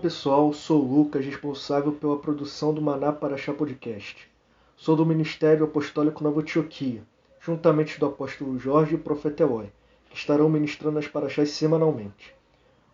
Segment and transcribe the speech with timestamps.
[0.00, 4.30] Pessoal, sou o Lucas, responsável pela produção do Maná Paraxá Podcast.
[4.76, 7.02] Sou do Ministério Apostólico Nova Antioquia,
[7.40, 9.72] juntamente do apóstolo Jorge e o profeta Eloy,
[10.08, 12.32] que estarão ministrando as paraxás semanalmente.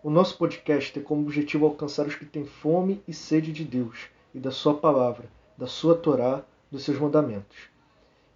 [0.02, 4.07] O nosso podcast tem como objetivo alcançar os que têm fome e sede de Deus
[4.34, 7.68] e da sua palavra, da sua Torá, dos seus mandamentos.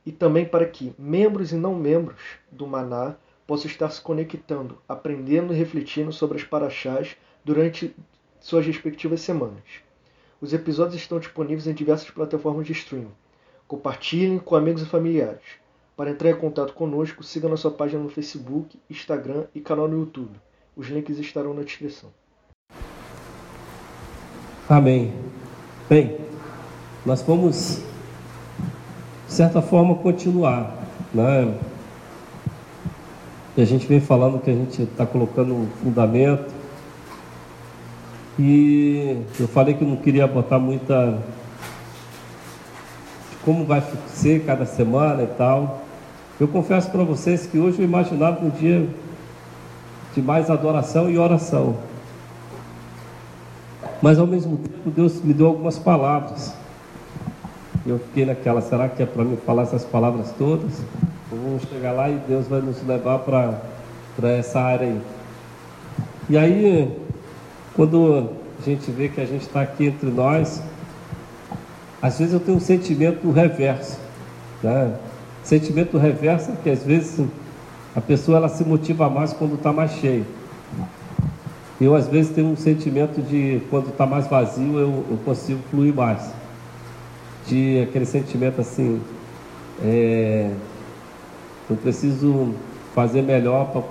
[0.04, 2.21] E também para que membros e não membros
[2.53, 3.16] do Maná
[3.46, 7.96] possam estar se conectando, aprendendo e refletindo sobre as paraxás durante
[8.40, 9.62] suas respectivas semanas.
[10.40, 13.11] Os episódios estão disponíveis em diversas plataformas de streaming.
[13.66, 15.42] Compartilhem com amigos e familiares.
[15.96, 20.38] Para entrar em contato conosco, siga nossa página no Facebook, Instagram e canal no YouTube.
[20.76, 22.11] Os links estarão na descrição.
[24.68, 25.12] Amém.
[25.89, 26.18] Bem,
[27.04, 27.82] nós vamos,
[29.26, 30.76] de certa forma, continuar.
[31.12, 31.58] Né?
[33.56, 36.58] E a gente vem falando que a gente está colocando um fundamento
[38.39, 41.19] e eu falei que não queria botar muita.
[43.45, 45.83] como vai ser cada semana e tal.
[46.39, 48.89] Eu confesso para vocês que hoje eu imaginava um dia
[50.14, 51.77] de mais adoração e oração.
[54.00, 56.55] Mas ao mesmo tempo Deus me deu algumas palavras.
[57.84, 60.83] Eu fiquei naquela, será que é para mim falar essas palavras todas?
[61.30, 65.00] vamos chegar lá e Deus vai nos levar para essa área aí.
[66.30, 67.08] E aí
[67.79, 70.61] quando a gente vê que a gente está aqui entre nós,
[72.03, 74.01] às vezes eu tenho um sentimento reverso.
[74.61, 74.97] Né?
[75.45, 77.25] Sentimento reverso é que às vezes
[77.95, 80.25] a pessoa ela se motiva mais quando está mais cheia.
[81.81, 85.95] Eu às vezes tenho um sentimento de quando está mais vazio eu, eu, consigo fluir
[85.95, 86.33] mais.
[87.47, 89.01] De aquele sentimento assim,
[89.85, 90.51] é,
[91.70, 92.55] eu preciso
[92.92, 93.85] fazer melhor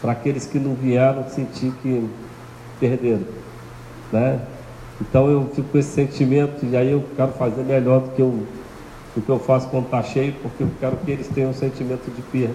[0.00, 2.08] para aqueles que não vieram sentir que
[2.78, 3.24] perderam.
[4.12, 4.40] Né?
[5.00, 8.46] Então eu fico com esse sentimento e aí eu quero fazer melhor do que eu,
[9.14, 12.10] do que eu faço quando está cheio, porque eu quero que eles tenham um sentimento
[12.10, 12.54] de perda.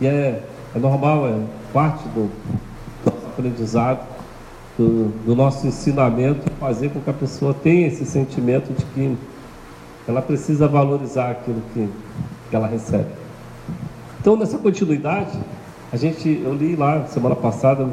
[0.00, 0.42] E é,
[0.74, 1.38] é normal, é
[1.72, 2.30] parte do
[3.04, 4.06] nosso aprendizado,
[4.78, 9.16] do, do nosso ensinamento, fazer com que a pessoa tenha esse sentimento de que
[10.08, 11.88] ela precisa valorizar aquilo que,
[12.48, 13.10] que ela recebe.
[14.18, 15.38] Então, nessa continuidade,
[15.92, 17.88] a gente, eu li lá semana passada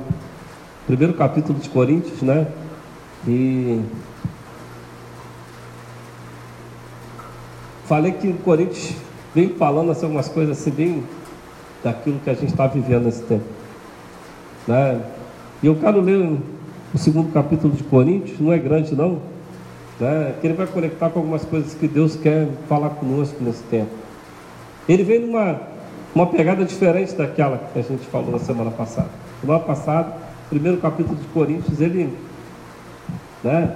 [0.87, 2.47] primeiro capítulo de Coríntios, né?
[3.27, 3.81] E
[7.85, 8.95] falei que o Coríntios
[9.35, 11.03] vem falando assim, algumas coisas assim bem
[11.83, 13.43] daquilo que a gente está vivendo nesse tempo.
[14.65, 15.01] Né?
[15.61, 16.37] E eu quero ler
[16.93, 19.19] o segundo capítulo de Coríntios, não é grande não,
[19.99, 20.35] né?
[20.39, 23.91] que ele vai conectar com algumas coisas que Deus quer falar conosco nesse tempo.
[24.87, 25.59] Ele vem numa
[26.15, 29.09] uma pegada diferente daquela que a gente falou na semana passada.
[29.41, 30.13] Semana passada,
[30.49, 32.15] primeiro capítulo de Coríntios, ele,
[33.43, 33.75] né,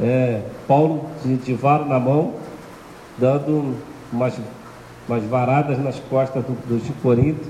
[0.00, 2.34] é, Paulo de, de vara na mão,
[3.16, 3.74] dando
[4.12, 4.34] umas,
[5.08, 7.48] umas varadas nas costas dos do de Corinto,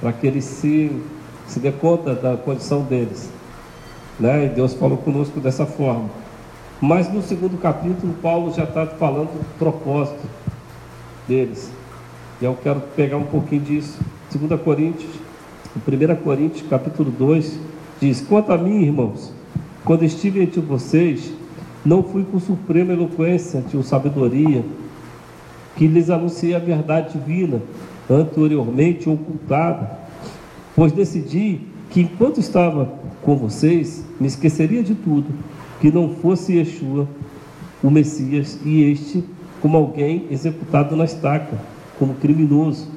[0.00, 0.90] para que eles se,
[1.46, 3.30] se dê conta da condição deles.
[4.18, 4.46] Né?
[4.46, 6.08] E Deus falou conosco dessa forma.
[6.80, 10.24] Mas no segundo capítulo, Paulo já está falando do propósito
[11.26, 11.72] deles.
[12.40, 13.98] E eu quero pegar um pouquinho disso.
[14.32, 15.10] 2 Coríntios,
[15.76, 17.58] 1 Coríntios, capítulo 2,
[18.00, 19.32] Diz: Quanto a mim, irmãos,
[19.84, 21.32] quando estive entre vocês,
[21.84, 24.64] não fui com suprema eloquência ou sabedoria,
[25.76, 27.60] que lhes anunciei a verdade divina,
[28.08, 29.98] anteriormente ocultada,
[30.76, 31.60] pois decidi
[31.90, 32.92] que enquanto estava
[33.22, 35.26] com vocês, me esqueceria de tudo,
[35.80, 37.08] que não fosse Yeshua,
[37.82, 39.24] o Messias, e este
[39.60, 41.58] como alguém executado na estaca,
[41.98, 42.88] como criminoso.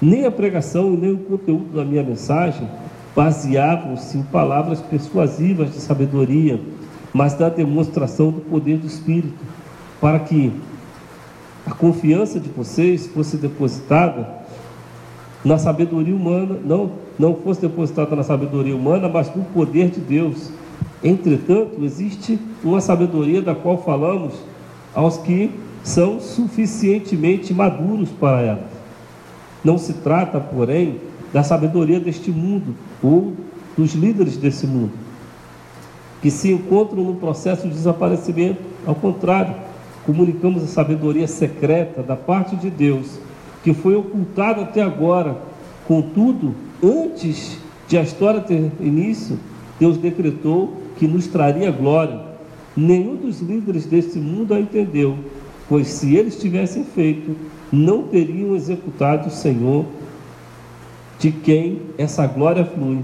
[0.00, 2.68] Nem a pregação nem o conteúdo da minha mensagem
[3.16, 6.60] baseavam-se em palavras persuasivas de sabedoria,
[7.14, 9.42] mas na demonstração do poder do Espírito,
[9.98, 10.52] para que
[11.64, 14.28] a confiança de vocês fosse depositada
[15.42, 20.50] na sabedoria humana, não, não fosse depositada na sabedoria humana, mas no poder de Deus.
[21.02, 24.34] Entretanto, existe uma sabedoria da qual falamos
[24.94, 25.50] aos que
[25.82, 28.68] são suficientemente maduros para ela.
[29.64, 31.00] Não se trata, porém,
[31.36, 33.34] da sabedoria deste mundo ou
[33.76, 34.92] dos líderes desse mundo,
[36.22, 38.62] que se encontram no processo de desaparecimento.
[38.86, 39.54] Ao contrário,
[40.06, 43.18] comunicamos a sabedoria secreta da parte de Deus,
[43.62, 45.36] que foi ocultada até agora.
[45.86, 49.38] Contudo, antes de a história ter início,
[49.78, 52.18] Deus decretou que nos traria glória.
[52.74, 55.18] Nenhum dos líderes deste mundo a entendeu,
[55.68, 57.36] pois se eles tivessem feito,
[57.70, 59.84] não teriam executado o Senhor
[61.18, 62.98] de quem essa glória flui.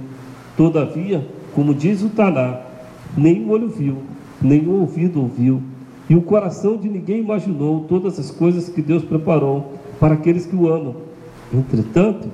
[0.57, 2.61] Todavia, como diz o Taná,
[3.17, 3.99] nem o olho viu,
[4.41, 5.63] nem o ouvido ouviu,
[6.09, 10.57] e o coração de ninguém imaginou todas as coisas que Deus preparou para aqueles que
[10.57, 10.97] o amam.
[11.53, 12.29] Entretanto,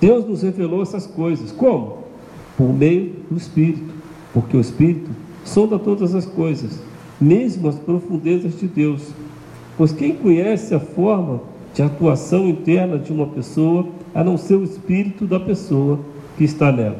[0.00, 1.52] Deus nos revelou essas coisas.
[1.52, 1.98] Como?
[2.56, 3.92] Por meio do Espírito,
[4.32, 5.10] porque o Espírito
[5.44, 6.80] sonda todas as coisas,
[7.20, 9.12] mesmo as profundezas de Deus.
[9.76, 11.40] Pois quem conhece a forma
[11.74, 16.00] de atuação interna de uma pessoa, a não ser o espírito da pessoa
[16.36, 16.98] que está nela?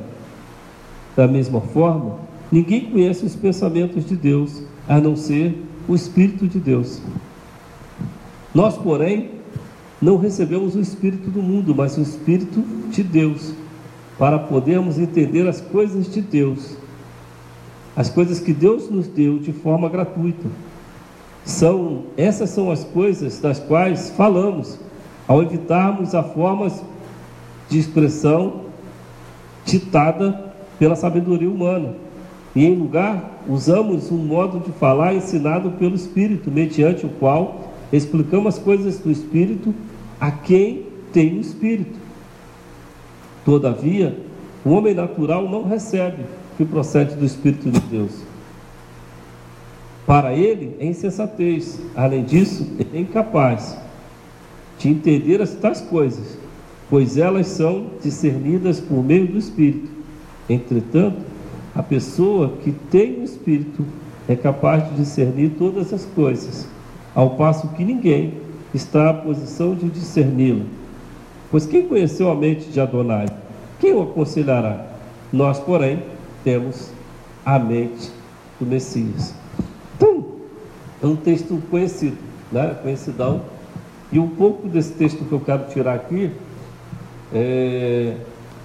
[1.17, 2.17] Da mesma forma,
[2.51, 7.01] ninguém conhece os pensamentos de Deus, a não ser o Espírito de Deus.
[8.55, 9.31] Nós, porém,
[10.01, 13.53] não recebemos o Espírito do mundo, mas o Espírito de Deus,
[14.19, 16.77] para podermos entender as coisas de Deus,
[17.97, 20.49] as coisas que Deus nos deu de forma gratuita.
[21.45, 24.79] São essas são as coisas das quais falamos
[25.27, 26.83] ao evitarmos a formas
[27.69, 28.63] de expressão
[29.65, 31.95] ditada pela sabedoria humana
[32.55, 38.57] e em lugar usamos um modo de falar ensinado pelo Espírito, mediante o qual explicamos
[38.57, 39.75] as coisas do Espírito
[40.21, 41.99] a quem tem o Espírito.
[43.45, 44.19] Todavia,
[44.65, 48.11] o homem natural não recebe o que procede do Espírito de Deus.
[50.05, 53.79] Para ele é insensatez, além disso, é incapaz
[54.79, 56.39] de entender estas coisas,
[56.91, 59.91] pois elas são discernidas por meio do Espírito.
[60.49, 61.21] Entretanto,
[61.75, 63.85] a pessoa que tem o Espírito
[64.29, 66.67] é capaz de discernir todas as coisas,
[67.15, 68.35] ao passo que ninguém
[68.75, 70.65] está à posição de discerni-la.
[71.51, 73.27] Pois quem conheceu a mente de Adonai?
[73.81, 74.87] Quem o aconselhará?
[75.33, 76.03] Nós, porém,
[76.45, 76.91] temos
[77.45, 78.11] a mente
[78.61, 79.35] do Messias.
[79.97, 80.25] Então,
[81.03, 82.19] é um texto conhecido,
[82.53, 82.77] né?
[82.83, 83.43] conhecidão.
[84.11, 86.31] E um pouco desse texto que eu quero tirar aqui
[87.33, 88.17] é,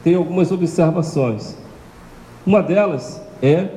[0.03, 1.57] tem algumas observações.
[2.45, 3.69] Uma delas é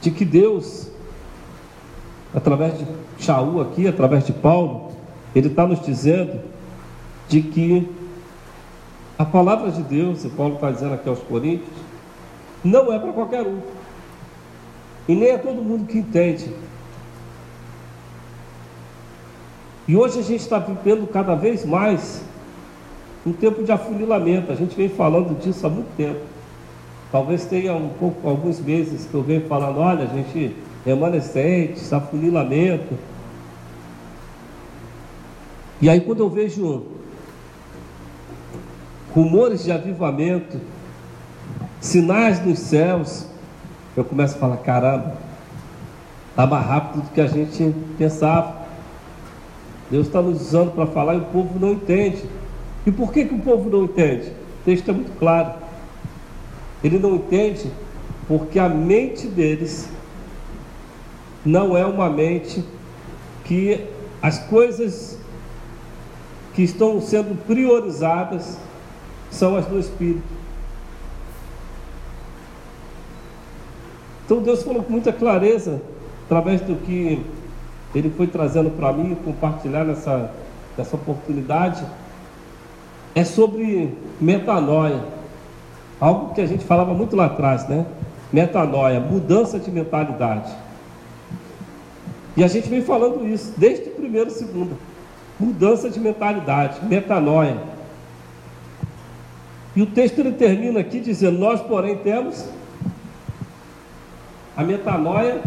[0.00, 0.88] de que Deus,
[2.34, 2.86] através de
[3.18, 4.92] Shaul aqui, através de Paulo,
[5.34, 6.40] ele está nos dizendo
[7.28, 7.88] de que
[9.18, 11.70] a palavra de Deus, e Paulo está dizendo aqui aos Coríntios,
[12.64, 13.60] não é para qualquer um.
[15.08, 16.52] E nem é todo mundo que entende.
[19.86, 22.22] E hoje a gente está vivendo cada vez mais
[23.24, 24.52] um tempo de afunilamento.
[24.52, 26.20] A gente vem falando disso há muito tempo.
[27.10, 32.94] Talvez tenha um pouco, alguns meses que eu venho falando, olha, a gente, remanescente, afunilamento.
[35.80, 36.86] E aí quando eu vejo
[39.14, 40.58] rumores de avivamento,
[41.80, 43.26] sinais dos céus,
[43.96, 45.16] eu começo a falar, caramba,
[46.30, 48.62] está mais rápido do que a gente pensava.
[49.90, 52.24] Deus está nos usando para falar e o povo não entende.
[52.86, 54.28] E por que, que o povo não entende?
[54.28, 55.54] O texto é muito claro.
[56.82, 57.70] Ele não entende
[58.26, 59.88] porque a mente deles
[61.44, 62.64] não é uma mente
[63.44, 63.84] que
[64.20, 65.18] as coisas
[66.54, 68.58] que estão sendo priorizadas
[69.30, 70.22] são as do Espírito.
[74.24, 75.82] Então Deus falou com muita clareza,
[76.24, 77.24] através do que
[77.94, 80.30] Ele foi trazendo para mim, compartilhar nessa,
[80.76, 81.84] nessa oportunidade,
[83.14, 85.04] é sobre metanoia.
[86.00, 87.86] Algo que a gente falava muito lá atrás, né?
[88.32, 90.52] Metanoia, mudança de mentalidade.
[92.36, 94.76] E a gente vem falando isso desde o primeiro segundo.
[95.38, 97.56] Mudança de mentalidade, metanoia.
[99.76, 102.46] E o texto ele termina aqui dizendo: Nós, porém, temos
[104.56, 105.40] a metanoia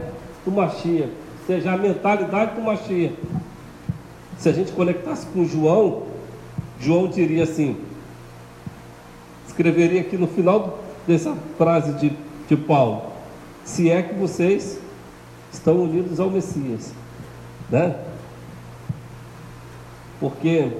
[0.43, 3.13] do Machia, ou seja, a mentalidade do Machia.
[4.37, 6.03] Se a gente conectasse com João,
[6.79, 7.77] João diria assim:
[9.47, 12.11] escreveria aqui no final dessa frase de,
[12.47, 13.03] de Paulo:
[13.63, 14.79] se é que vocês
[15.51, 16.93] estão unidos ao Messias,
[17.69, 17.95] né?
[20.19, 20.71] Porque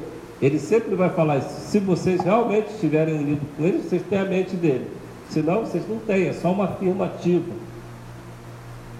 [0.42, 1.70] ele sempre vai falar isso.
[1.70, 4.88] Se vocês realmente estiverem unidos com ele, vocês têm a mente dele.
[5.30, 7.52] Senão, vocês não têm, é só uma afirmativa.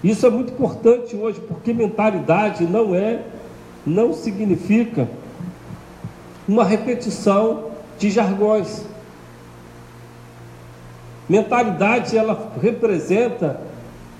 [0.02, 3.22] Isso é muito importante hoje, porque mentalidade não é,
[3.84, 5.08] não significa
[6.48, 8.84] uma repetição de jargões.
[11.28, 13.60] Mentalidade, ela representa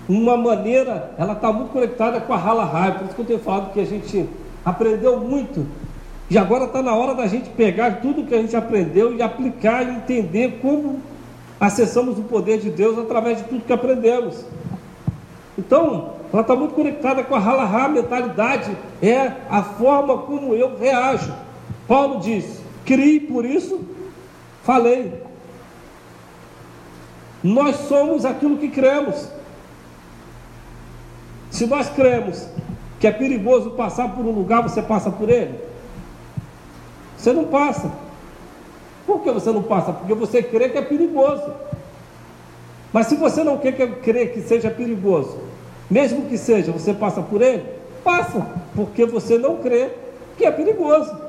[0.09, 3.39] uma maneira, ela está muito conectada com a rala raio, por isso que eu tenho
[3.39, 4.29] falado que a gente
[4.65, 5.67] aprendeu muito.
[6.29, 9.83] E agora está na hora da gente pegar tudo que a gente aprendeu e aplicar
[9.83, 11.01] e entender como
[11.61, 14.45] acessamos o poder de Deus através de tudo que aprendemos.
[15.57, 20.77] Então, ela está muito conectada com a rala a mentalidade é a forma como eu
[20.77, 21.33] reajo.
[21.87, 23.81] Paulo diz: criei por isso,
[24.63, 25.23] falei.
[27.43, 29.29] Nós somos aquilo que cremos.
[31.51, 32.47] Se nós cremos
[32.99, 35.59] que é perigoso passar por um lugar, você passa por ele?
[37.17, 37.91] Você não passa.
[39.07, 39.93] Por que você não passa?
[39.93, 41.53] Porque você crê que é perigoso.
[42.93, 45.39] Mas se você não quer que que seja perigoso,
[45.91, 47.65] mesmo que seja, você passa por ele?
[48.03, 49.91] Passa, porque você não crê
[50.37, 51.26] que é perigoso.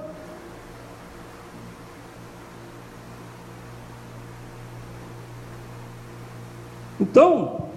[7.00, 7.68] Então,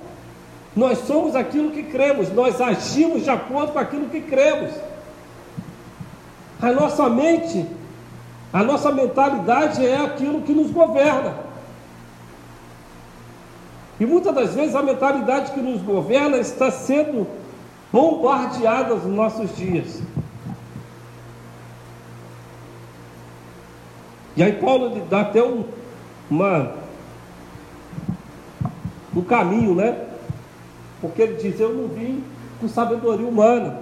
[0.74, 4.72] nós somos aquilo que cremos, nós agimos de acordo com aquilo que cremos.
[6.60, 7.66] A nossa mente,
[8.52, 11.34] a nossa mentalidade é aquilo que nos governa.
[13.98, 17.26] E muitas das vezes a mentalidade que nos governa está sendo
[17.92, 20.00] bombardeada nos nossos dias.
[24.36, 25.64] E aí Paulo dá até um,
[26.30, 26.72] uma,
[29.14, 30.06] um caminho, né?
[31.00, 32.22] Porque ele diz: Eu não vim
[32.60, 33.78] com sabedoria humana,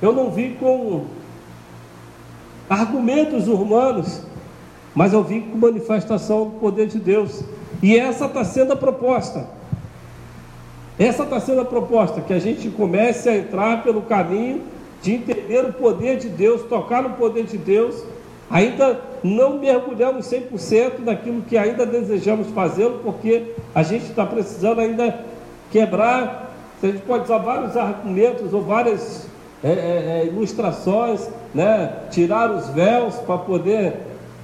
[0.00, 1.06] eu não vim com
[2.68, 4.22] argumentos humanos,
[4.94, 7.42] mas eu vim com manifestação do poder de Deus.
[7.82, 9.48] E essa está sendo a proposta.
[10.98, 14.62] Essa está sendo a proposta, que a gente comece a entrar pelo caminho
[15.02, 18.04] de entender o poder de Deus, tocar no poder de Deus.
[18.52, 25.20] Ainda não mergulhamos 100% naquilo que ainda desejamos fazê-lo, porque a gente está precisando ainda
[25.70, 26.54] quebrar.
[26.82, 29.26] A gente pode usar vários argumentos ou várias
[29.64, 31.94] é, é, é, ilustrações, né?
[32.10, 33.94] tirar os véus para poder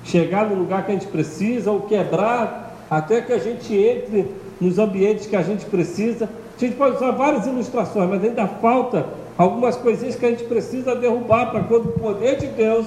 [0.04, 4.26] chegar no lugar que a gente precisa, ou quebrar até que a gente entre
[4.58, 6.30] nos ambientes que a gente precisa.
[6.56, 9.04] A gente pode usar várias ilustrações, mas ainda falta
[9.36, 12.86] algumas coisinhas que a gente precisa derrubar para quando o poder de Deus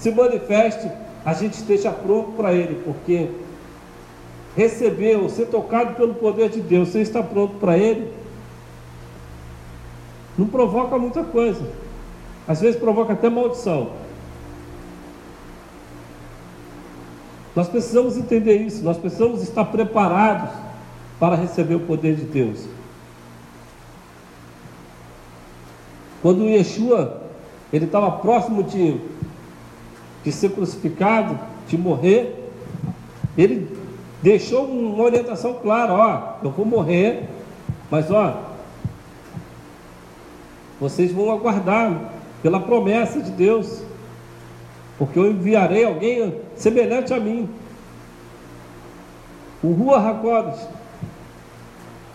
[0.00, 0.90] se manifeste,
[1.24, 3.28] a gente esteja pronto para ele, porque
[4.56, 8.10] receber ou ser tocado pelo poder de Deus, você está pronto para ele,
[10.38, 11.62] não provoca muita coisa.
[12.48, 13.90] Às vezes provoca até maldição.
[17.54, 20.50] Nós precisamos entender isso, nós precisamos estar preparados
[21.18, 22.64] para receber o poder de Deus.
[26.22, 27.20] Quando Yeshua
[27.72, 28.98] ele estava próximo de,
[30.24, 32.36] de ser crucificado, de morrer,
[33.36, 33.68] ele
[34.22, 37.24] deixou uma orientação clara, ó, eu vou morrer,
[37.90, 38.36] mas ó,
[40.80, 42.12] vocês vão aguardar
[42.42, 43.82] pela promessa de Deus,
[44.98, 47.48] porque eu enviarei alguém semelhante a mim,
[49.62, 50.60] o Rua Hakodes.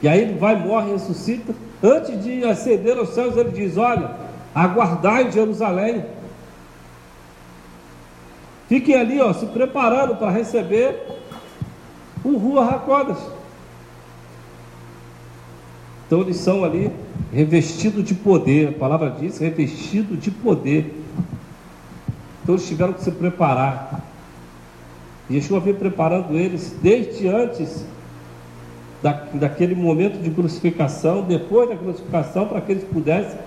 [0.01, 1.53] E aí ele vai, morre, ressuscita.
[1.81, 4.11] Antes de ascender aos céus, ele diz: Olha,
[4.53, 6.03] aguardai em Jerusalém.
[8.67, 10.95] Fiquem ali, ó, se preparando para receber
[12.23, 13.17] o Rua Hakodes.
[16.07, 16.91] Então eles são ali
[17.31, 20.93] revestidos de poder, a palavra diz revestido de poder.
[22.43, 24.01] Então eles tiveram que se preparar.
[25.29, 27.85] E Yeshua veio preparando eles desde antes
[29.01, 33.39] da, daquele momento de crucificação, depois da crucificação, para que eles pudessem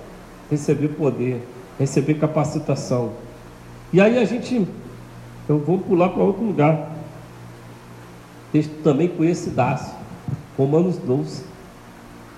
[0.51, 1.41] receber poder,
[1.79, 3.13] receber capacitação.
[3.93, 4.67] E aí a gente,
[5.49, 6.99] eu vou pular para outro lugar
[8.53, 9.95] texto também conhecidaço,
[10.57, 11.45] Romanos 12,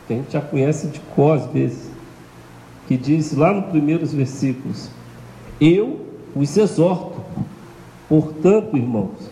[0.07, 1.90] que a gente já conhece de cor às vezes,
[2.88, 4.90] que diz lá nos primeiros versículos:
[5.61, 6.00] Eu
[6.35, 7.21] os exorto,
[8.09, 9.31] portanto, irmãos,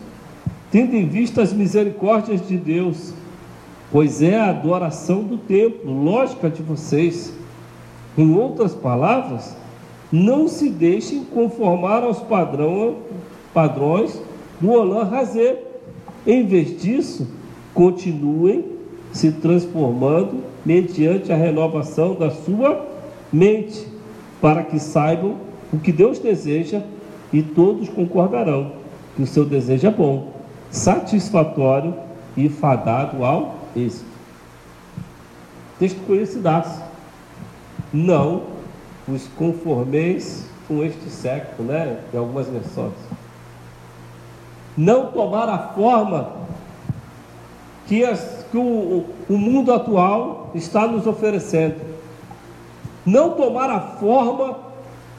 [0.71, 3.13] tendo em vista as misericórdias de Deus,
[3.91, 7.33] pois é a adoração do templo, lógica de vocês.
[8.17, 9.55] Em outras palavras,
[10.11, 12.97] não se deixem conformar aos padrão,
[13.53, 14.21] padrões
[14.59, 15.63] do Olan Razer,
[16.25, 17.27] em vez disso,
[17.73, 18.65] continuem
[19.11, 22.85] se transformando mediante a renovação da sua
[23.31, 23.87] mente,
[24.41, 25.35] para que saibam
[25.71, 26.81] o que Deus deseja
[27.31, 28.73] e todos concordarão
[29.15, 30.31] que o seu desejo é bom,
[30.69, 31.93] satisfatório
[32.35, 34.05] e fadado ao êxito.
[35.77, 36.81] Texto conhecidaço.
[37.91, 38.43] Não
[39.07, 41.99] os conformeis com este século, né?
[42.13, 42.93] Em algumas versões
[44.79, 46.29] não tomar a forma
[47.85, 51.75] que, as, que o, o mundo atual está nos oferecendo.
[53.05, 54.57] Não tomar a forma,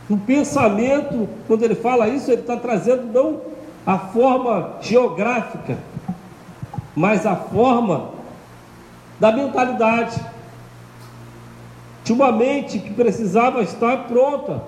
[0.09, 3.43] o pensamento, quando ele fala isso, ele está trazendo não
[3.87, 5.77] a forma geográfica,
[6.97, 8.13] mas a forma
[9.19, 10.19] da mentalidade,
[12.03, 14.63] de uma mente que precisava estar pronta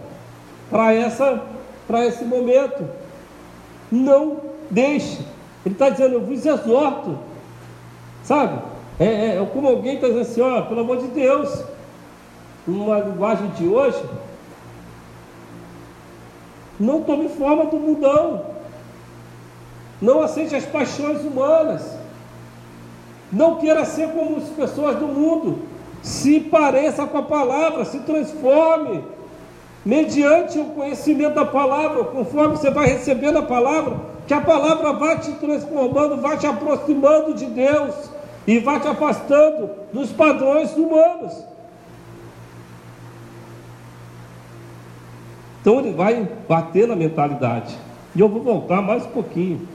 [0.71, 1.41] para essa
[1.89, 2.87] para esse momento.
[3.91, 5.19] Não Deixe.
[5.65, 7.19] Ele está dizendo, eu vos exorto.
[8.25, 8.59] Sabe?
[8.99, 11.63] É, é como alguém está dizendo assim, ó, pelo amor de Deus,
[12.67, 14.03] numa linguagem de hoje,
[16.81, 18.47] não tome forma do mundão.
[20.01, 21.97] Não aceite as paixões humanas.
[23.31, 25.61] Não queira ser como as pessoas do mundo.
[26.03, 29.05] Se pareça com a palavra, se transforme
[29.85, 33.97] mediante o conhecimento da palavra, conforme você vai recebendo a palavra,
[34.33, 37.95] que a palavra vai te transformando, vai te aproximando de Deus
[38.47, 41.35] e vai te afastando dos padrões humanos.
[45.61, 47.77] Então ele vai bater na mentalidade.
[48.17, 49.69] E eu vou voltar mais um pouquinho.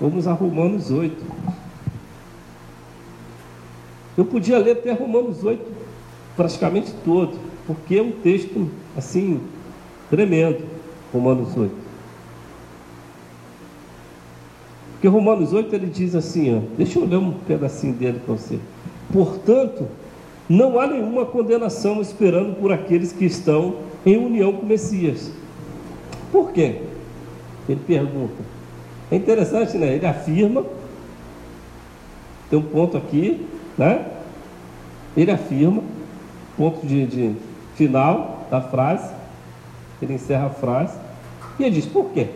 [0.00, 1.20] Vamos a Romanos 8.
[4.16, 5.60] Eu podia ler até Romanos 8
[6.36, 7.36] praticamente todo,
[7.66, 9.40] porque é um texto assim
[10.08, 10.64] tremendo,
[11.12, 11.83] Romanos 8.
[15.04, 18.58] Porque Romanos 8 ele diz assim, ó, deixa eu ler um pedacinho dele para você.
[19.12, 19.86] Portanto,
[20.48, 25.30] não há nenhuma condenação esperando por aqueles que estão em união com o Messias.
[26.32, 26.80] Por quê?
[27.68, 28.32] Ele pergunta.
[29.10, 29.94] É interessante, né?
[29.94, 30.64] Ele afirma,
[32.48, 33.46] tem um ponto aqui,
[33.76, 34.06] né?
[35.14, 35.82] Ele afirma,
[36.56, 37.36] ponto de, de
[37.74, 39.12] final da frase,
[40.00, 40.96] ele encerra a frase,
[41.58, 42.28] e ele diz, por quê?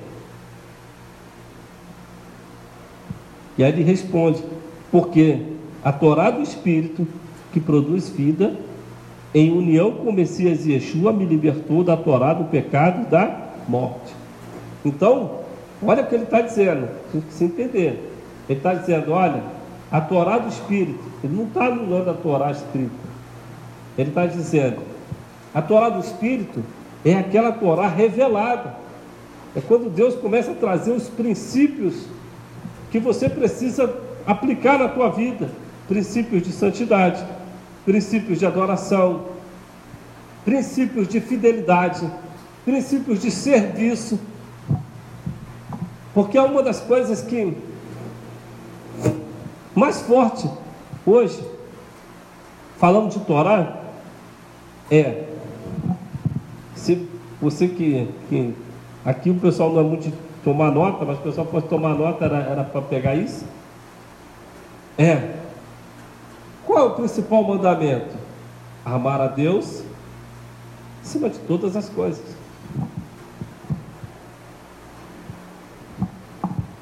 [3.58, 4.42] E aí ele responde,
[4.90, 5.42] porque
[5.84, 7.06] a Torá do Espírito
[7.52, 8.54] que produz vida
[9.34, 14.14] em união com o Messias Yeshua, me libertou da Torá, do pecado e da morte.
[14.84, 15.40] Então,
[15.82, 18.12] olha o que ele está dizendo, tem que se entender.
[18.48, 19.42] Ele está dizendo: olha,
[19.90, 23.08] a Torá do Espírito, ele não está anulando a Torá escrita.
[23.98, 24.78] Ele está dizendo:
[25.54, 26.62] a Torá do Espírito
[27.04, 28.76] é aquela Torá revelada.
[29.56, 32.06] É quando Deus começa a trazer os princípios
[32.90, 33.94] que você precisa
[34.26, 35.50] aplicar na tua vida
[35.88, 37.24] princípios de santidade
[37.88, 39.28] princípios de adoração,
[40.44, 42.06] princípios de fidelidade,
[42.62, 44.20] princípios de serviço.
[46.12, 47.56] Porque é uma das coisas que
[49.74, 50.50] mais forte
[51.06, 51.42] hoje,
[52.76, 53.84] falando de Torá,
[54.90, 55.24] é
[56.76, 57.08] se
[57.40, 58.54] você que, que
[59.02, 60.12] aqui o pessoal não é muito
[60.44, 63.44] tomar nota, mas o pessoal pode tomar nota, era para pegar isso.
[64.96, 65.38] É
[66.68, 68.14] qual é o principal mandamento?
[68.84, 69.82] Amar a Deus
[71.02, 72.22] acima de todas as coisas.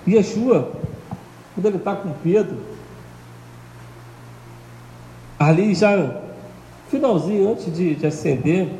[0.08, 0.72] Yeshua,
[1.54, 2.58] quando ele está com Pedro,
[5.38, 6.20] ali já,
[6.88, 8.72] finalzinho, antes de, de ascender,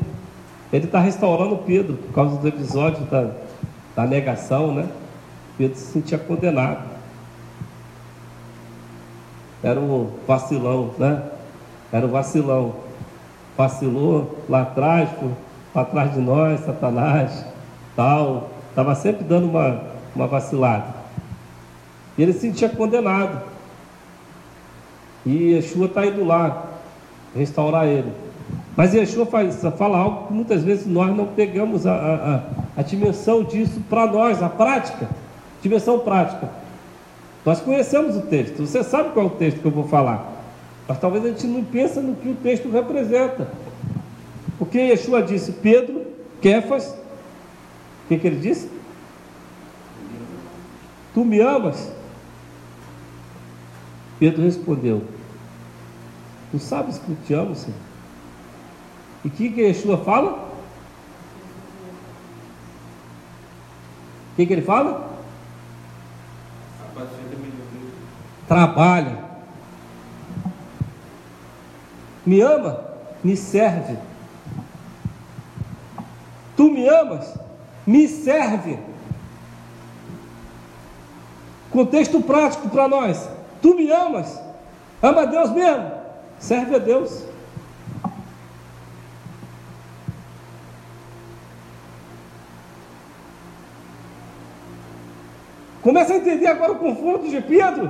[0.73, 3.31] ele está restaurando Pedro, por causa do episódio da,
[3.97, 4.87] da negação, né?
[5.57, 6.97] Pedro se sentia condenado
[9.63, 11.23] era um vacilão, né?
[11.91, 12.75] Era um vacilão.
[13.57, 15.09] Vacilou lá atrás,
[15.73, 17.45] para trás de nós, Satanás,
[17.95, 18.49] tal.
[18.69, 19.81] Estava sempre dando uma,
[20.15, 20.95] uma vacilada.
[22.17, 23.41] E ele se sentia condenado.
[25.25, 26.65] E Yeshua está indo lá
[27.35, 28.13] restaurar ele.
[28.77, 33.81] Mas Yeshua fala algo que muitas vezes nós não pegamos a, a, a dimensão disso
[33.89, 35.09] para nós, a prática,
[35.63, 36.47] dimensão prática.
[37.43, 40.31] Nós conhecemos o texto, você sabe qual é o texto que eu vou falar,
[40.87, 43.47] mas talvez a gente não pense no que o texto representa.
[44.59, 46.05] Porque Yeshua disse, Pedro,
[46.39, 46.89] Kefas,
[48.05, 48.69] o que, que ele disse?
[51.15, 51.91] Tu me amas?
[54.19, 55.01] Pedro respondeu,
[56.51, 57.86] Tu sabes que eu te amo, Senhor.
[59.27, 60.31] E o que, que Yeshua fala?
[64.31, 65.05] O que, que ele fala?
[68.47, 69.17] trabalha.
[72.25, 72.85] Me ama?
[73.21, 73.97] Me serve.
[76.55, 77.37] Tu me amas?
[77.85, 78.79] Me serve.
[81.69, 83.29] Contexto prático para nós.
[83.61, 84.41] Tu me amas?
[85.01, 85.91] Ama a Deus mesmo?
[86.39, 87.25] Serve a Deus.
[95.87, 97.89] Começa a entender agora o conforto de Pedro.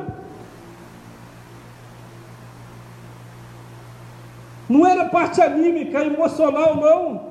[4.69, 7.21] Não era parte anímica, emocional, não.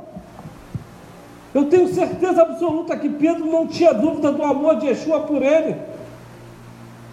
[1.54, 5.76] Eu tenho certeza absoluta que Pedro não tinha dúvida do amor de Yeshua por ele.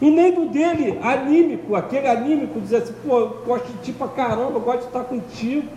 [0.02, 4.08] E nem do dele, anímico, aquele anímico, dizer assim, pô, eu gosto de ti pra
[4.08, 5.68] caramba, eu gosto de estar contigo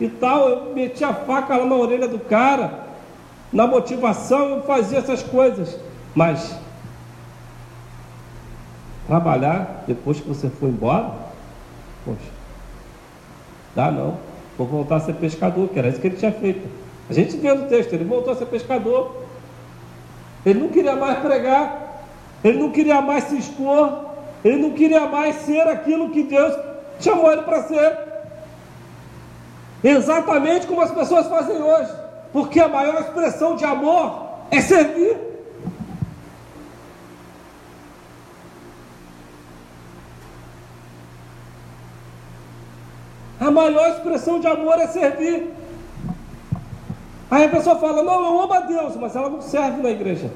[0.00, 0.48] e tal.
[0.48, 2.86] Eu meti a faca lá na orelha do cara,
[3.52, 5.78] na motivação, eu fazia essas coisas.
[6.14, 6.64] Mas
[9.06, 11.10] trabalhar depois que você for embora?
[12.04, 12.30] Poxa,
[13.74, 14.18] dá não.
[14.56, 16.66] Vou voltar a ser pescador, que era isso que ele tinha feito.
[17.08, 19.24] A gente vê no texto, ele voltou a ser pescador.
[20.44, 22.04] Ele não queria mais pregar,
[22.42, 24.06] ele não queria mais se expor,
[24.44, 26.56] ele não queria mais ser aquilo que Deus
[27.00, 27.98] chamou ele para ser.
[29.82, 31.92] Exatamente como as pessoas fazem hoje,
[32.32, 35.25] porque a maior expressão de amor é servir.
[43.46, 45.54] A maior expressão de amor é servir.
[47.30, 50.28] Aí a pessoa fala: Não, eu amo a Deus, mas ela não serve na igreja.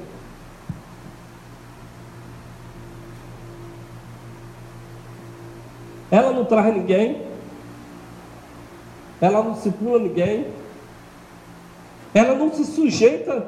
[6.09, 7.27] Ela não traz ninguém,
[9.21, 10.47] ela não discipula ninguém,
[12.15, 13.45] ela não se sujeita,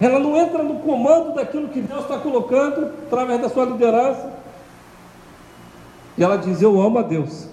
[0.00, 4.39] ela não entra no comando daquilo que Deus está colocando através da sua liderança.
[6.20, 7.48] E ela diz: Eu amo a Deus.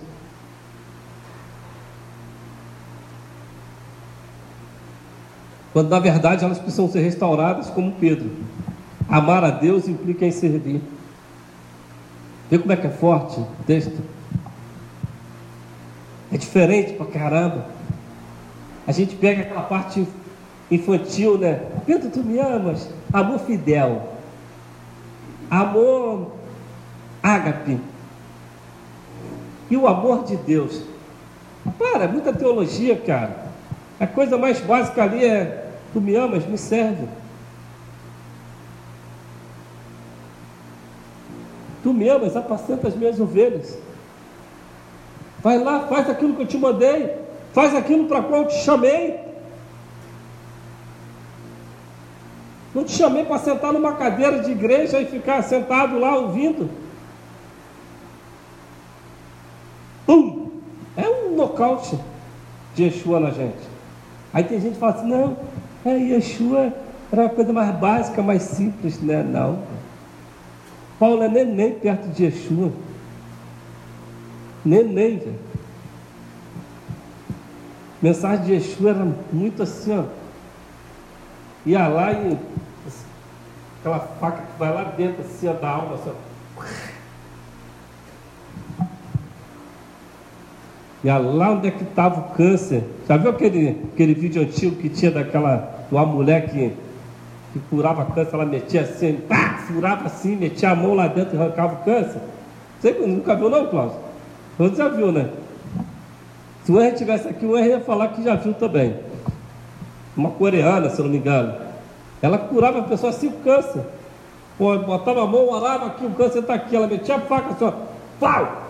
[5.71, 8.29] Quando na verdade elas precisam ser restauradas como Pedro.
[9.07, 10.81] Amar a Deus implica em servir.
[12.51, 13.97] Vê como é que é forte o texto?
[16.29, 17.67] É diferente pra caramba.
[18.85, 20.05] A gente pega aquela parte
[20.69, 21.61] infantil, né?
[21.85, 22.89] Pedro, tu me amas?
[23.13, 24.13] Amor fidel.
[25.49, 26.33] Amor
[27.23, 27.79] ágape.
[29.69, 30.83] E o amor de Deus.
[31.77, 33.47] Para, é muita teologia, cara.
[33.99, 37.07] A coisa mais básica ali é: tu me amas, me serve.
[41.83, 43.77] Tu me amas, apacenta as minhas ovelhas.
[45.41, 47.15] Vai lá, faz aquilo que eu te mandei,
[47.53, 49.19] faz aquilo para qual eu te chamei.
[52.73, 56.69] Não te chamei para sentar numa cadeira de igreja e ficar sentado lá ouvindo.
[60.05, 60.51] Pum!
[60.95, 61.97] É um nocaute
[62.75, 63.57] de Yeshua na gente.
[64.31, 65.37] Aí tem gente que fala assim, não,
[65.83, 66.71] é, Yeshua
[67.11, 69.23] era uma coisa mais básica, mais simples, né?
[69.23, 69.63] Não.
[70.99, 72.71] Paulo é neném perto de Yeshua.
[74.63, 75.39] Neném, velho.
[78.01, 80.03] Mensagem de Yeshua era muito assim, ó.
[81.65, 82.37] Ia lá e
[83.79, 86.63] aquela faca que vai lá dentro assim, da alma, assim, ó.
[91.07, 92.83] Ia lá onde é que estava o câncer.
[93.07, 96.73] Já viu aquele, aquele vídeo antigo que tinha daquela, uma mulher que
[97.53, 101.39] que curava câncer, ela metia assim, pá, furava assim, metia a mão lá dentro e
[101.39, 102.19] arrancava o câncer.
[102.81, 103.95] Você nunca viu não, Cláudio?
[104.59, 105.29] Você já viu, né?
[106.65, 108.93] Se o R estivesse aqui, o R ia falar que já viu também.
[110.17, 111.55] Uma coreana, se eu não me engano.
[112.21, 113.81] Ela curava a pessoa assim o câncer.
[114.57, 116.75] Pô, botava a mão, orava aqui, o câncer está aqui.
[116.75, 117.71] Ela metia a faca assim, ó,
[118.19, 118.66] pau!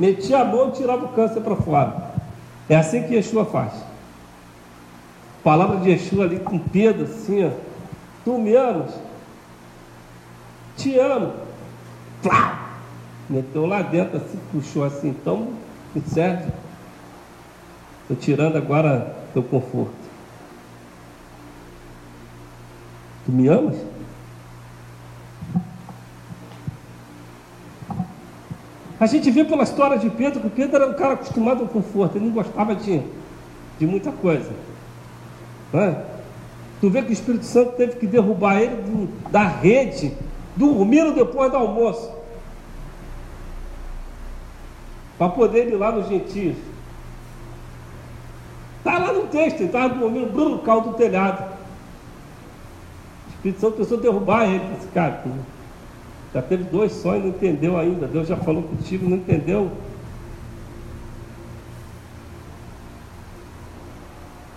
[0.00, 2.10] Metia a mão e tirava o câncer para fora.
[2.70, 3.74] É assim que Yeshua faz.
[5.44, 7.50] Palavra de Yeshua ali com Pedro, assim, ó.
[8.24, 8.94] Tu me amas?
[10.78, 11.34] Te amo.
[12.22, 12.78] Flá!
[13.28, 15.48] Meteu lá dentro, assim, puxou assim, então
[15.94, 16.50] me serve.
[18.02, 19.92] Estou tirando agora teu conforto.
[23.26, 23.76] Tu me amas?
[29.00, 32.18] A gente vê pela história de Pedro que Pedro era um cara acostumado ao conforto,
[32.18, 33.02] ele não gostava de,
[33.78, 34.52] de muita coisa.
[36.80, 40.12] Tu vê que o Espírito Santo teve que derrubar ele do, da rede,
[40.54, 42.12] dormindo depois do almoço,
[45.16, 46.56] para poder ir lá nos gentios.
[48.78, 51.54] Está lá no texto, ele estava dormindo no caldo do telhado.
[53.26, 54.64] O Espírito Santo precisou derrubar ele.
[54.78, 55.22] Esse cara,
[56.32, 58.06] já teve dois sonhos, não entendeu ainda.
[58.06, 59.70] Deus já falou contigo, não entendeu.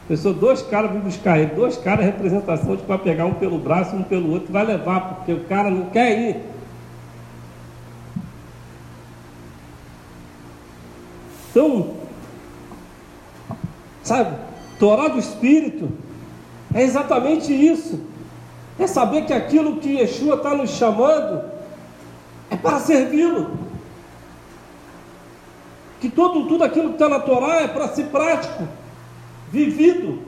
[0.08, 3.96] Pessoa, dois caras vão buscar ele, dois caras representação de para pegar um pelo braço,
[3.96, 6.38] um pelo outro, vai levar, porque o cara não quer ir.
[11.50, 11.94] Então,
[14.04, 14.36] sabe,
[14.78, 15.90] Torá do Espírito
[16.74, 18.02] é exatamente isso.
[18.78, 21.53] É saber que aquilo que Yeshua está nos chamando é
[22.64, 23.52] para servi-lo.
[26.00, 28.68] Que todo, tudo aquilo que está na Torá é para ser prático
[29.52, 30.22] vivido.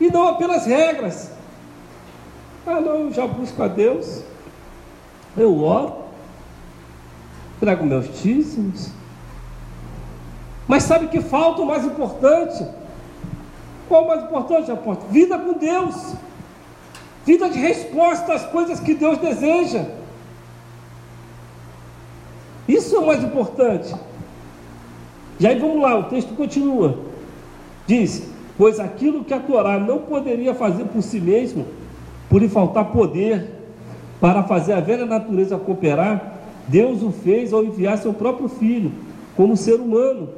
[0.00, 1.30] E não apenas regras.
[2.66, 4.22] Ah, não, eu já busco a Deus,
[5.36, 5.94] eu oro,
[7.58, 8.90] trago meus dízimos.
[10.68, 12.64] Mas sabe que falta o mais importante?
[13.88, 15.10] Qual o mais importante, apóstolo?
[15.10, 16.14] Vida com Deus.
[17.24, 19.86] Vida de resposta às coisas que Deus deseja.
[22.68, 23.94] Isso é o mais importante.
[25.38, 26.98] E aí vamos lá, o texto continua.
[27.86, 31.66] Diz: Pois aquilo que a Torá não poderia fazer por si mesmo,
[32.28, 33.50] por lhe faltar poder
[34.20, 38.92] para fazer a velha natureza cooperar, Deus o fez ao enviar seu próprio filho,
[39.36, 40.28] como ser humano,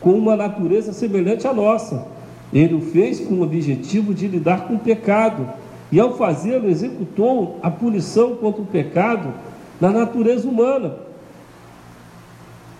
[0.00, 2.06] com uma natureza semelhante à nossa.
[2.52, 5.46] Ele o fez com o objetivo de lidar com o pecado,
[5.92, 9.34] e ao fazê-lo, executou a punição contra o pecado
[9.80, 10.96] na natureza humana,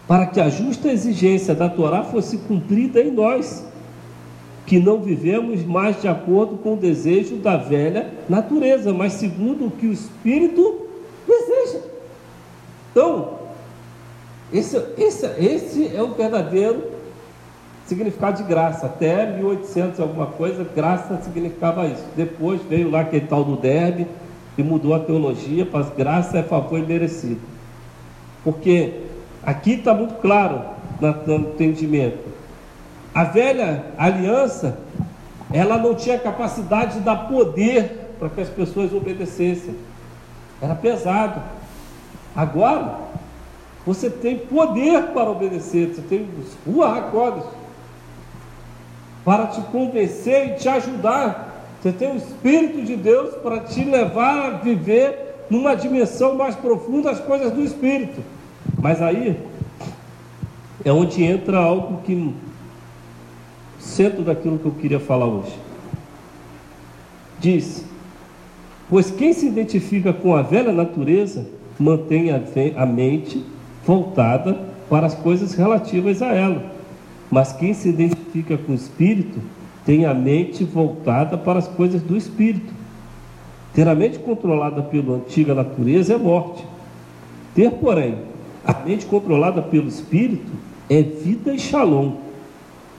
[0.06, 3.66] para que a justa exigência da Torá fosse cumprida em nós,
[4.66, 9.70] que não vivemos mais de acordo com o desejo da velha natureza, mas segundo o
[9.70, 10.86] que o Espírito
[11.26, 11.80] deseja.
[12.92, 13.40] Então,
[14.52, 16.99] esse, esse, esse é o verdadeiro
[17.90, 18.87] significado de graça.
[18.87, 22.05] Até 1800 alguma coisa, graça significava isso.
[22.16, 24.07] Depois veio lá aquele tal do derbe
[24.57, 27.40] e mudou a teologia para graça é favor e merecido.
[28.44, 29.00] Porque
[29.42, 30.62] aqui está muito claro
[31.00, 32.31] no entendimento.
[33.12, 34.79] A velha aliança,
[35.53, 39.74] ela não tinha capacidade de dar poder para que as pessoas obedecessem.
[40.62, 41.42] Era pesado.
[42.37, 42.98] Agora,
[43.85, 47.59] você tem poder para obedecer, você tem os ruacodes
[49.24, 51.66] para te convencer e te ajudar.
[51.80, 57.11] Você tem o Espírito de Deus para te levar a viver numa dimensão mais profunda
[57.11, 58.20] as coisas do Espírito.
[58.80, 59.37] Mas aí
[60.85, 62.35] é onde entra algo que
[63.78, 65.56] centro daquilo que eu queria falar hoje.
[67.38, 67.85] Diz:
[68.88, 71.46] Pois quem se identifica com a velha natureza
[71.78, 72.30] mantém
[72.76, 73.44] a mente
[73.87, 76.79] voltada para as coisas relativas a ela.
[77.30, 79.38] Mas quem se identifica com o Espírito
[79.84, 82.72] tem a mente voltada para as coisas do Espírito.
[83.72, 86.64] Ter a mente controlada pela antiga natureza é morte.
[87.54, 88.16] Ter, porém,
[88.64, 90.50] a mente controlada pelo Espírito
[90.88, 92.14] é vida e shalom.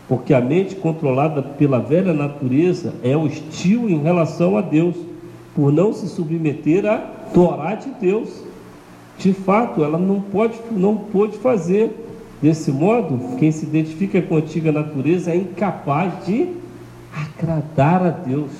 [0.07, 4.95] Porque a mente controlada pela velha natureza é hostil em relação a Deus,
[5.53, 6.97] por não se submeter à
[7.33, 8.51] Torá de Deus
[9.21, 11.91] de fato, ela não pode, não pôde fazer.
[12.41, 16.55] Desse modo, quem se identifica com a antiga natureza é incapaz de
[17.13, 18.51] agradar a Deus.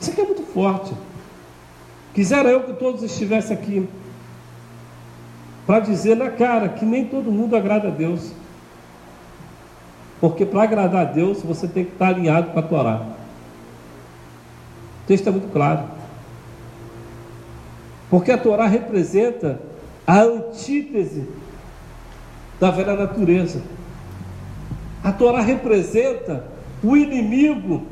[0.00, 0.92] Isso aqui é muito forte.
[2.12, 3.88] Quisera eu que todos estivessem aqui
[5.64, 8.32] para dizer na cara que nem todo mundo agrada a Deus.
[10.20, 13.02] Porque para agradar a Deus você tem que estar alinhado com a Torá.
[15.04, 15.84] O texto é muito claro.
[18.10, 19.67] Porque a Torá representa
[20.08, 21.28] a antítese
[22.58, 23.60] da velha natureza.
[25.04, 26.46] A Torá representa
[26.82, 27.82] o inimigo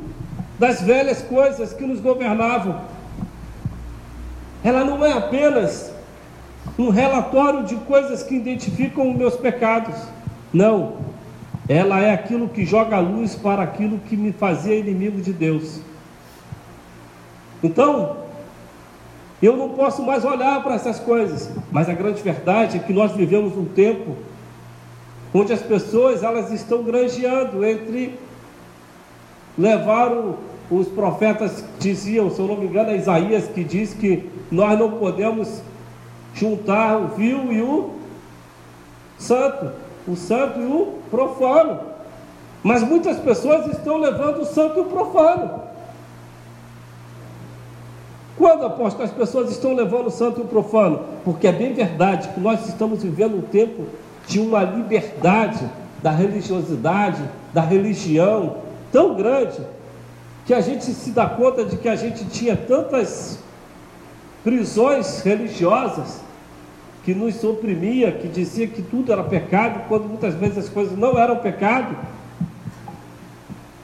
[0.59, 2.81] das velhas coisas que nos governavam.
[4.65, 5.93] Ela não é apenas
[6.79, 9.95] um relatório de coisas que identificam os meus pecados.
[10.55, 10.97] Não.
[11.69, 15.81] Ela é aquilo que joga luz para aquilo que me fazia inimigo de Deus.
[17.63, 18.26] Então,
[19.43, 21.51] eu não posso mais olhar para essas coisas.
[21.71, 24.17] Mas a grande verdade é que nós vivemos um tempo
[25.35, 28.19] onde as pessoas elas estão granjeando entre
[29.59, 30.39] levar o,
[30.71, 34.93] os profetas diziam, se eu não me engano, é Isaías que diz que nós não
[34.93, 35.61] podemos
[36.35, 37.91] juntar o vil e o
[39.19, 39.73] santo,
[40.07, 41.81] o santo e o profano.
[42.63, 45.66] Mas muitas pessoas estão levando o santo e o profano.
[48.37, 51.01] Quando, apóstolo, as pessoas estão levando o santo e o profano?
[51.25, 53.85] Porque é bem verdade que nós estamos vivendo um tempo
[54.27, 55.65] de uma liberdade
[56.03, 57.23] da religiosidade,
[57.55, 58.59] da religião
[58.93, 59.61] tão grande,
[60.45, 63.39] que a gente se dá conta de que a gente tinha tantas
[64.45, 66.21] prisões religiosas
[67.05, 71.19] que nos oprimia, que dizia que tudo era pecado, quando muitas vezes as coisas não
[71.19, 71.97] eram pecado.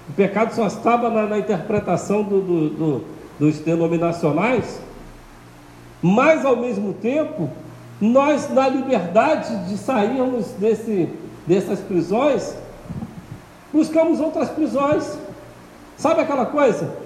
[0.09, 3.05] O pecado só estava na, na interpretação do, do, do
[3.42, 4.81] dos denominacionais,
[6.00, 7.50] mas ao mesmo tempo,
[8.00, 11.09] nós, na liberdade de sairmos desse,
[11.44, 12.55] dessas prisões,
[13.72, 15.18] buscamos outras prisões.
[15.96, 16.96] Sabe aquela coisa?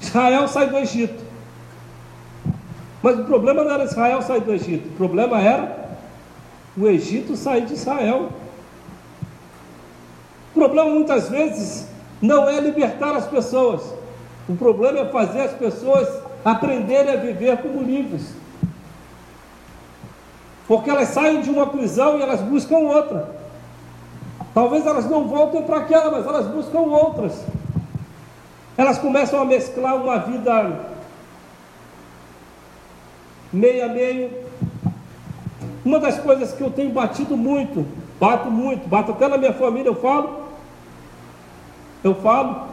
[0.00, 1.24] Israel sai do Egito.
[3.02, 5.98] Mas o problema não era Israel sair do Egito, o problema era
[6.76, 8.30] o Egito sair de Israel.
[10.52, 11.88] O problema muitas vezes
[12.20, 14.00] não é libertar as pessoas,
[14.48, 16.08] o problema é fazer as pessoas
[16.44, 18.34] aprenderem a viver como livres.
[20.66, 23.30] Porque elas saem de uma prisão e elas buscam outra.
[24.54, 27.44] Talvez elas não voltem para aquela, mas elas buscam outras.
[28.76, 30.80] Elas começam a mesclar uma vida
[33.52, 34.30] meio a meio.
[35.84, 37.84] Uma das coisas que eu tenho batido muito,
[38.18, 40.46] bato muito, bato até na minha família, eu falo,
[42.04, 42.68] eu falo,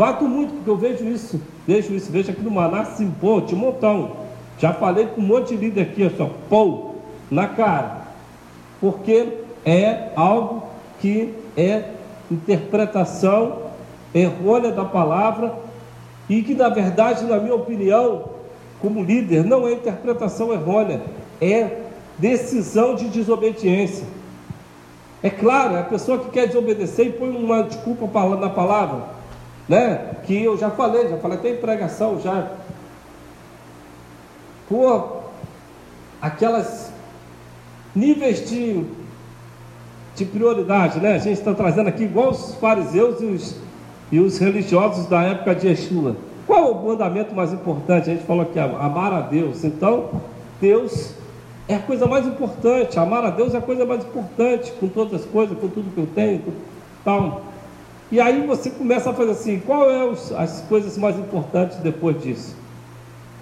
[0.00, 2.86] bato muito, porque eu vejo isso, vejo isso, vejo aqui no Maná,
[3.46, 4.12] de montão.
[4.58, 6.92] Já falei com um monte de líder aqui, assim, pô,
[7.30, 8.06] na cara.
[8.80, 9.28] Porque
[9.62, 10.62] é algo
[11.00, 11.90] que é
[12.30, 13.58] interpretação
[14.14, 15.52] errônea da palavra
[16.30, 18.24] e que, na verdade, na minha opinião,
[18.80, 21.02] como líder, não é interpretação errônea,
[21.42, 21.76] é
[22.16, 24.06] decisão de desobediência.
[25.22, 29.19] É claro, é a pessoa que quer desobedecer e põe uma desculpa na palavra,
[29.70, 30.16] né?
[30.24, 32.48] Que eu já falei, já falei até em pregação já.
[34.68, 35.22] Por
[36.20, 36.92] aquelas
[37.94, 38.84] níveis de,
[40.16, 41.14] de prioridade, né?
[41.14, 43.56] A gente está trazendo aqui igual os fariseus e os,
[44.10, 46.16] e os religiosos da época de Yeshua.
[46.48, 48.10] Qual o mandamento mais importante?
[48.10, 49.62] A gente falou aqui, amar a Deus.
[49.62, 50.10] Então,
[50.60, 51.14] Deus
[51.68, 52.98] é a coisa mais importante.
[52.98, 56.00] Amar a Deus é a coisa mais importante, com todas as coisas, com tudo que
[56.00, 56.42] eu tenho,
[57.04, 57.49] tal.
[58.10, 62.20] E aí você começa a fazer assim, qual é os, as coisas mais importantes depois
[62.20, 62.56] disso?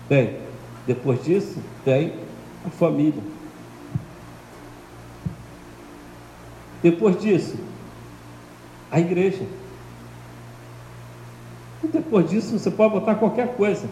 [0.08, 0.36] Bem,
[0.86, 2.12] depois disso tem
[2.66, 3.22] a família.
[6.82, 7.56] Depois disso,
[8.90, 9.44] a igreja.
[11.82, 13.88] E depois disso você pode botar qualquer coisa.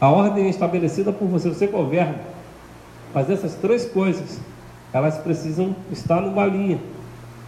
[0.00, 2.20] A ordem é estabelecida por você, você governa.
[3.12, 4.40] Mas essas três coisas,
[4.92, 6.80] elas precisam estar numa linha.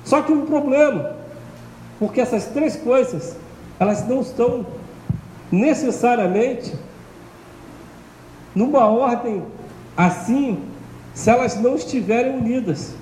[0.04, 1.16] Só que um problema,
[1.98, 3.36] porque essas três coisas,
[3.78, 4.66] elas não estão
[5.50, 6.74] necessariamente
[8.54, 9.42] numa ordem
[9.96, 10.64] assim,
[11.14, 12.94] se elas não estiverem unidas.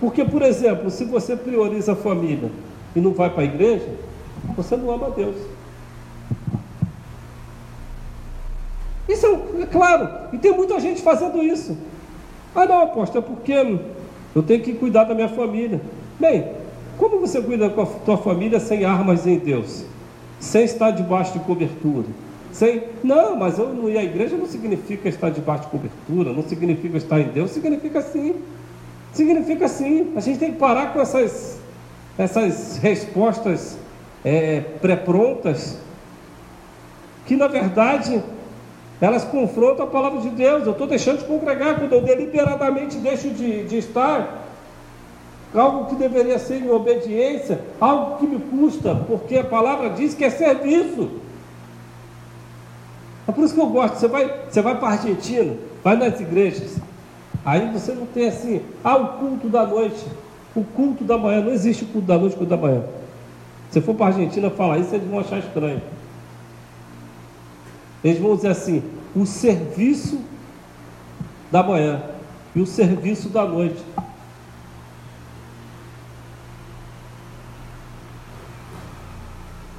[0.00, 2.50] Porque, por exemplo, se você prioriza a família
[2.94, 3.88] e não vai para a igreja,
[4.54, 5.36] você não ama Deus.
[9.08, 11.76] Isso é, é claro, e tem muita gente fazendo isso.
[12.56, 13.78] Ah, não, apóstolo, é porque
[14.34, 15.78] eu tenho que cuidar da minha família.
[16.18, 16.52] Bem,
[16.96, 19.84] como você cuida com a tua família sem armas em Deus?
[20.40, 22.06] Sem estar debaixo de cobertura?
[22.52, 26.42] Sem, não, mas eu não ir à igreja não significa estar debaixo de cobertura, não
[26.42, 28.36] significa estar em Deus, significa sim.
[29.12, 30.14] Significa sim.
[30.16, 31.58] A gente tem que parar com essas,
[32.16, 33.76] essas respostas
[34.24, 35.78] é, pré-prontas,
[37.26, 38.22] que na verdade
[39.00, 40.64] elas confrontam a palavra de Deus.
[40.64, 44.44] Eu estou deixando de congregar quando eu deliberadamente deixo de, de estar.
[45.54, 50.24] Algo que deveria ser em obediência, algo que me custa, porque a palavra diz que
[50.24, 51.08] é serviço.
[53.26, 53.96] É por isso que eu gosto.
[53.96, 56.76] Você vai, você vai para a Argentina, vai nas igrejas.
[57.44, 60.04] Aí você não tem assim, ah, o culto da noite,
[60.54, 61.40] o culto da manhã.
[61.40, 62.82] Não existe o culto da noite o culto da manhã.
[63.70, 65.80] Se for para a Argentina falar isso, eles vão achar estranho.
[68.06, 68.84] Eles vão dizer assim:
[69.16, 70.20] o serviço
[71.50, 72.04] da manhã
[72.54, 73.82] e o serviço da noite.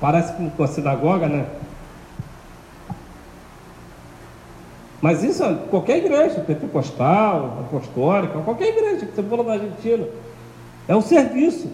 [0.01, 1.45] Parece com a sinagoga, né?
[5.01, 10.05] Mas isso é qualquer igreja, pentecostal, apostólica, qualquer igreja que você for na Argentina,
[10.85, 11.71] é um serviço.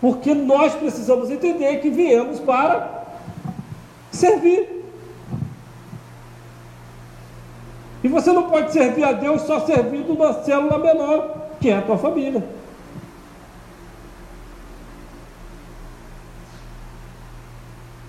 [0.00, 2.99] Porque nós precisamos entender que viemos para
[4.20, 4.80] servir.
[8.02, 11.82] E você não pode servir a Deus só servindo uma célula menor, que é a
[11.82, 12.42] tua família.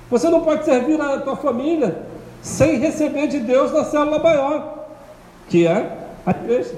[0.09, 2.05] Você não pode servir a tua família
[2.41, 4.87] sem receber de Deus na célula maior,
[5.47, 6.75] que é a igreja.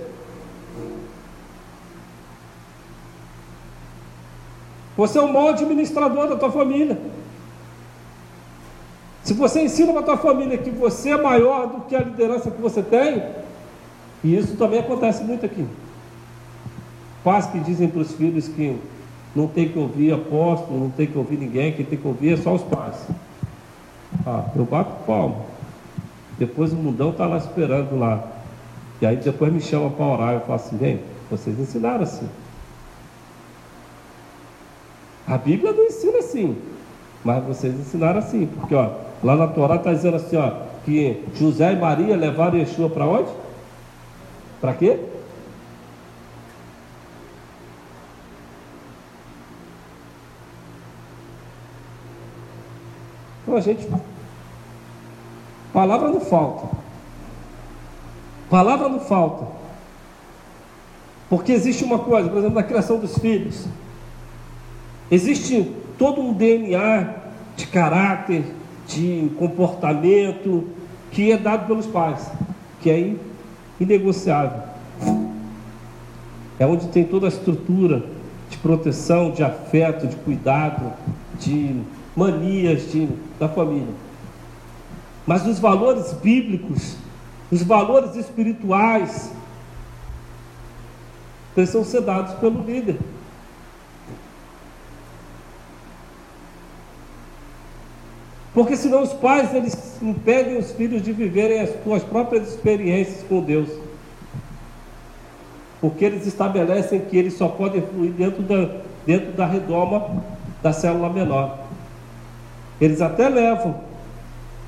[4.95, 6.97] Você é o maior administrador da tua família.
[9.23, 12.51] Se você ensina para a tua família que você é maior do que a liderança
[12.51, 13.23] que você tem,
[14.23, 15.65] e isso também acontece muito aqui.
[17.23, 18.77] Pais que dizem para os filhos que
[19.33, 22.37] não tem que ouvir apóstolo, não tem que ouvir ninguém, quem tem que ouvir é
[22.37, 23.07] só os pais.
[24.27, 25.37] Ah, eu bato palma.
[26.37, 28.27] Depois o mundão está lá esperando lá.
[29.01, 30.33] E aí depois me chama para orar.
[30.33, 30.99] Eu falo assim, vem,
[31.29, 32.27] vocês ensinaram assim.
[35.25, 36.57] A Bíblia não ensina assim.
[37.23, 38.91] Mas vocês ensinaram assim, porque ó,
[39.23, 40.51] Lá na Torá está dizendo assim, ó,
[40.83, 43.29] que José e Maria levaram Yeshua para onde?
[44.59, 44.99] Para quê?
[53.43, 53.87] Então a gente.
[55.71, 56.75] Palavra não falta.
[58.49, 59.47] Palavra não falta.
[61.29, 63.65] Porque existe uma coisa, por exemplo, na criação dos filhos.
[65.09, 67.15] Existe todo um DNA
[67.55, 68.45] de caráter,
[68.87, 70.67] de comportamento
[71.11, 72.29] que é dado pelos pais,
[72.81, 73.15] que é
[73.79, 74.61] inegociável.
[76.59, 78.03] É onde tem toda a estrutura
[78.49, 80.93] de proteção, de afeto, de cuidado,
[81.39, 81.81] de
[82.15, 83.09] manias de,
[83.39, 83.93] da família.
[85.25, 86.97] Mas os valores bíblicos,
[87.51, 89.31] os valores espirituais,
[91.55, 92.97] precisam ser dados pelo líder.
[98.53, 103.41] Porque senão os pais eles impedem os filhos de viverem as suas próprias experiências com
[103.41, 103.69] Deus.
[105.81, 108.69] Porque eles estabelecem que eles só podem fluir dentro da,
[109.05, 110.23] dentro da redoma
[110.61, 111.59] da célula menor.
[112.79, 113.75] Eles até levam,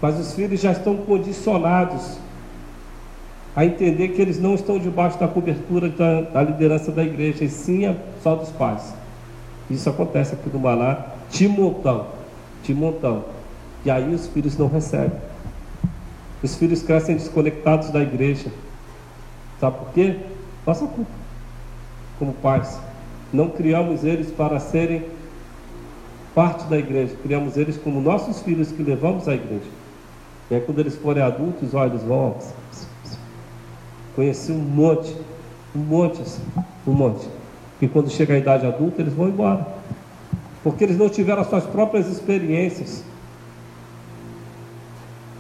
[0.02, 2.18] mas os filhos já estão condicionados
[3.56, 7.50] a entender que eles não estão debaixo da cobertura da, da liderança da igreja, e
[7.50, 8.94] sim é só dos pais.
[9.70, 12.08] Isso acontece aqui no Maná, de montão,
[12.64, 13.35] de montão.
[13.86, 15.18] E aí os filhos não recebem.
[16.42, 18.52] Os filhos crescem desconectados da igreja.
[19.60, 20.18] Sabe por quê?
[20.66, 21.12] Nossa culpa.
[22.18, 22.80] Como pais.
[23.32, 25.06] Não criamos eles para serem
[26.34, 27.16] parte da igreja.
[27.22, 29.70] Criamos eles como nossos filhos que levamos à igreja.
[30.50, 32.36] E aí quando eles forem adultos, olha, eles vão.
[34.16, 35.16] Conheci um monte,
[35.76, 36.42] um monte, assim,
[36.88, 37.28] um monte.
[37.80, 39.68] E quando chega a idade adulta, eles vão embora.
[40.64, 43.04] Porque eles não tiveram as suas próprias experiências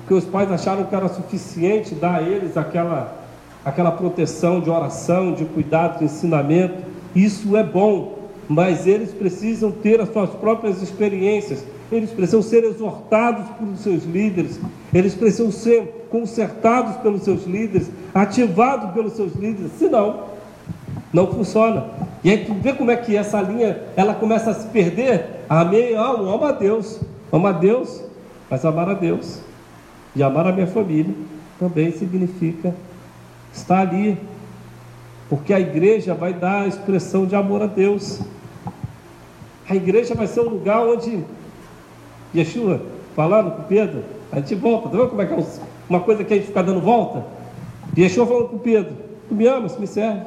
[0.05, 3.25] porque os pais acharam que era suficiente dar a eles aquela,
[3.65, 6.75] aquela proteção de oração, de cuidado, de ensinamento.
[7.15, 13.49] Isso é bom, mas eles precisam ter as suas próprias experiências, eles precisam ser exortados
[13.57, 14.59] pelos seus líderes,
[14.93, 20.25] eles precisam ser consertados pelos seus líderes, ativados pelos seus líderes, senão
[21.11, 21.87] não funciona.
[22.23, 25.45] E aí tu vê como é que essa linha ela começa a se perder.
[25.49, 26.99] Amém, ama a Deus,
[27.31, 28.03] ama a Deus,
[28.51, 29.39] mas amar a Deus
[30.15, 31.13] e amar a minha família
[31.59, 32.73] também significa
[33.53, 34.17] estar ali,
[35.29, 38.21] porque a igreja vai dar a expressão de amor a Deus.
[39.69, 41.23] A igreja vai ser um lugar onde
[42.33, 42.81] Yeshua,
[43.15, 45.45] falando com Pedro, a gente volta, tá vendo como é que é
[45.89, 47.25] uma coisa que a gente fica dando volta?
[47.97, 48.93] Yeshua falando com Pedro,
[49.27, 50.21] tu me amas, me serve.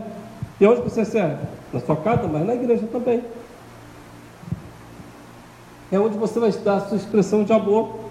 [0.61, 1.43] E onde você serve?
[1.73, 3.23] Na sua casa, mas na igreja também.
[5.93, 8.08] É onde você vai dar a sua expressão de amor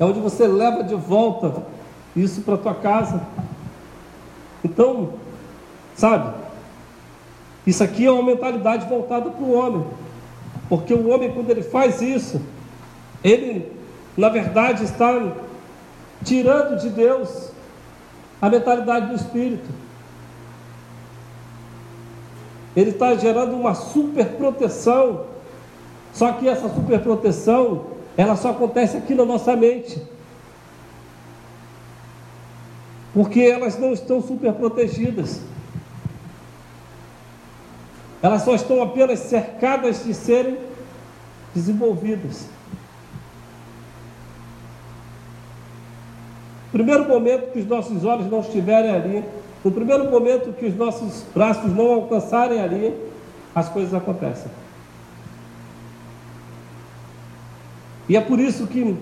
[0.00, 1.62] é onde você leva de volta
[2.16, 3.20] isso para tua casa.
[4.64, 5.10] Então,
[5.94, 6.34] sabe,
[7.66, 9.86] isso aqui é uma mentalidade voltada para o homem,
[10.70, 12.40] porque o homem, quando ele faz isso,
[13.22, 13.70] ele,
[14.16, 15.12] na verdade, está
[16.24, 17.50] tirando de Deus
[18.40, 19.68] a mentalidade do espírito.
[22.74, 25.26] Ele está gerando uma super proteção,
[26.14, 29.98] só que essa super proteção ela só acontece aqui na nossa mente.
[33.14, 35.40] Porque elas não estão super protegidas.
[38.22, 40.58] Elas só estão apenas cercadas de serem
[41.54, 42.46] desenvolvidas.
[46.66, 49.24] No primeiro momento que os nossos olhos não estiverem ali,
[49.64, 52.94] no primeiro momento que os nossos braços não alcançarem ali,
[53.54, 54.52] as coisas acontecem.
[58.10, 58.98] E é por isso que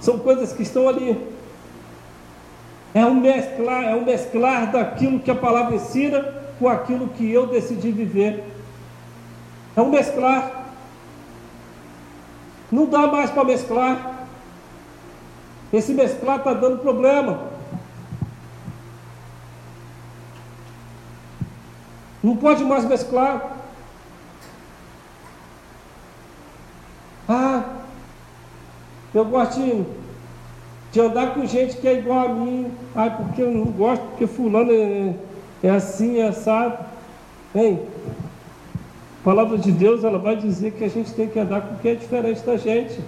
[0.00, 1.22] são coisas que estão ali.
[2.94, 6.22] É um mesclar, é um mesclar daquilo que a palavra ensina
[6.58, 8.42] com aquilo que eu decidi viver.
[9.76, 10.70] É um mesclar.
[12.72, 14.26] Não dá mais para mesclar.
[15.70, 17.38] Esse mesclar está dando problema.
[22.22, 23.57] Não pode mais mesclar.
[27.28, 27.62] Ah,
[29.14, 29.84] eu gosto de,
[30.92, 32.72] de, andar com gente que é igual a mim.
[32.96, 35.14] Ah, porque eu não gosto, porque fulano é,
[35.62, 36.86] é assim, é assado.
[37.54, 37.82] Hein?
[39.20, 41.92] A palavra de Deus ela vai dizer que a gente tem que andar com quem
[41.92, 42.98] é diferente da gente.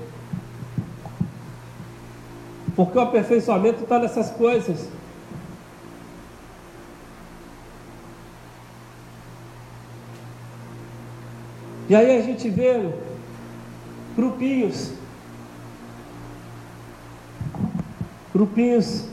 [2.76, 4.88] Porque o aperfeiçoamento está nessas coisas.
[11.88, 12.90] E aí a gente vê
[14.20, 14.92] grupinhos.
[18.34, 19.06] Grupinhos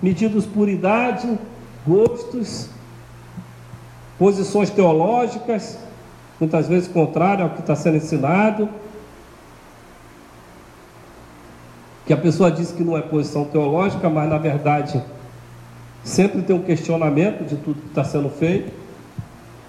[0.00, 1.38] medidos por idade,
[1.86, 2.68] gostos,
[4.18, 5.78] posições teológicas,
[6.38, 8.68] muitas vezes contrário ao que está sendo ensinado.
[12.04, 15.00] que a pessoa diz que não é posição teológica, mas na verdade
[16.02, 18.81] sempre tem um questionamento de tudo que está sendo feito.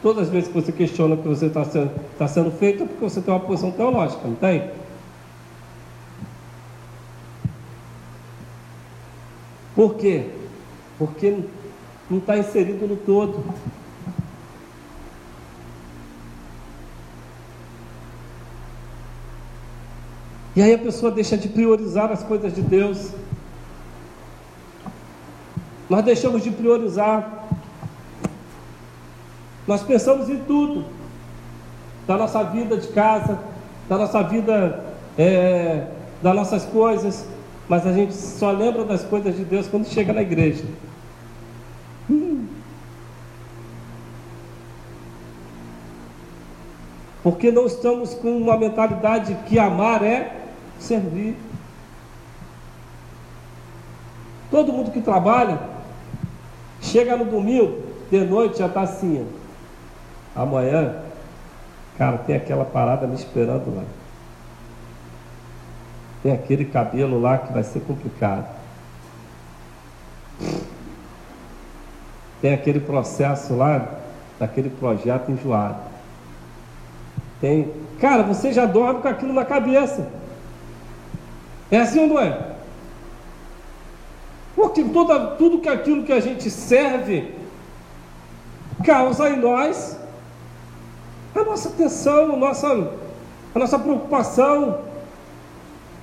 [0.04, 3.02] Todas as vezes que você questiona que você está sendo, tá sendo feito, é porque
[3.02, 4.70] você tem uma posição teológica, não tem?
[9.74, 10.30] Por quê?
[11.00, 11.40] Porque
[12.10, 13.46] não está inserido no todo.
[20.54, 23.12] E aí a pessoa deixa de priorizar as coisas de Deus.
[25.90, 27.43] Nós deixamos de priorizar.
[29.68, 30.86] Nós pensamos em tudo.
[32.06, 33.40] Da nossa vida de casa,
[33.88, 34.84] da nossa vida,
[35.18, 35.88] é,
[36.22, 37.28] das nossas coisas.
[37.68, 40.66] Mas a gente só lembra das coisas de Deus quando chega na igreja.
[42.10, 42.48] Hum.
[47.24, 50.36] Porque não estamos com uma mentalidade que amar é
[50.78, 51.38] servir.
[54.52, 55.58] Todo mundo que trabalha,
[56.82, 59.26] chega no domingo, de noite já está assim.
[60.36, 60.96] Amanhã,
[61.98, 63.84] cara, tem aquela parada me esperando lá.
[66.24, 68.48] Tem aquele cabelo lá que vai ser complicado.
[72.42, 73.88] Tem aquele processo lá,
[74.40, 75.80] daquele projeto enjoado.
[77.40, 77.72] Tem.
[78.00, 80.08] Cara, você já dorme com aquilo na cabeça.
[81.70, 82.54] É assim ou não é?
[84.56, 87.34] Porque toda, tudo que aquilo que a gente serve
[88.86, 89.98] causa em nós
[91.36, 92.92] a nossa atenção, a nossa,
[93.56, 94.80] a nossa preocupação,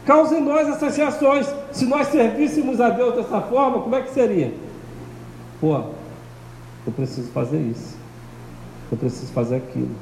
[0.05, 1.47] causa em nós essas reações.
[1.73, 4.53] Se nós servíssemos a Deus dessa forma, como é que seria?
[5.61, 5.77] Pô,
[6.87, 7.97] eu preciso fazer isso,
[8.91, 9.95] eu preciso fazer aquilo,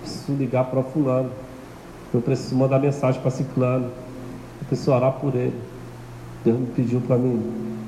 [0.00, 1.30] preciso ligar para o fulano,
[2.14, 3.90] eu preciso mandar mensagem para ciclano,
[4.60, 5.58] eu preciso orar por ele.
[6.44, 7.78] Deus me pediu para mim.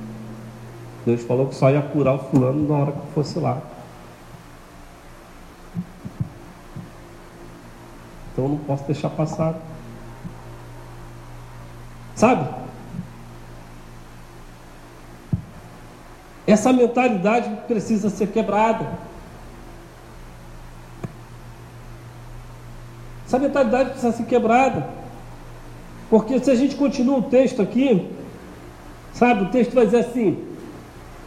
[1.04, 3.60] Deus falou que só ia curar o fulano na hora que fosse lá.
[8.34, 9.54] Então eu não posso deixar passar.
[12.16, 12.48] Sabe?
[16.44, 18.86] Essa mentalidade precisa ser quebrada.
[23.24, 24.88] Essa mentalidade precisa ser quebrada.
[26.10, 28.10] Porque se a gente continua o texto aqui,
[29.12, 30.44] sabe, o texto vai dizer assim: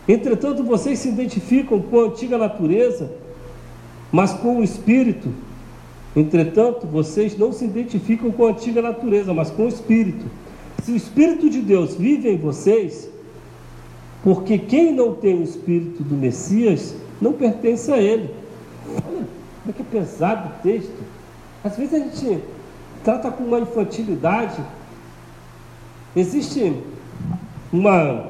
[0.08, 3.10] Entretanto, vocês se identificam com a antiga natureza,
[4.12, 5.47] mas com o espírito.
[6.18, 10.26] Entretanto, vocês não se identificam com a antiga natureza, mas com o espírito.
[10.84, 13.08] Se o espírito de Deus vive em vocês,
[14.24, 18.34] porque quem não tem o espírito do Messias não pertence a ele.
[18.88, 21.04] Olha como é que é pesado o texto.
[21.64, 22.44] Às vezes a gente
[23.04, 24.60] trata com uma infantilidade.
[26.16, 26.82] Existe
[27.72, 28.26] uma,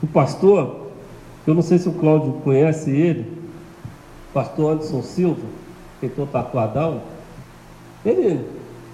[0.00, 0.86] um pastor,
[1.44, 3.26] eu não sei se o Cláudio conhece ele,
[4.32, 5.42] pastor Anderson Silva,
[6.06, 7.00] estou tatuadão.
[8.04, 8.46] Ele,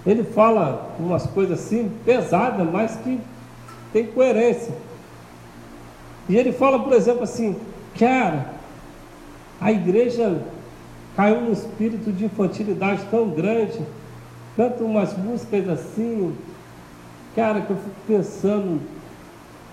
[0.07, 3.21] ele fala umas coisas assim, pesadas, mas que
[3.93, 4.75] tem coerência.
[6.29, 7.57] E ele fala, por exemplo, assim,
[7.99, 8.47] cara,
[9.61, 10.43] a igreja
[11.15, 13.81] caiu num espírito de infantilidade tão grande
[14.57, 16.35] canta umas músicas assim,
[17.35, 18.81] cara, que eu fico pensando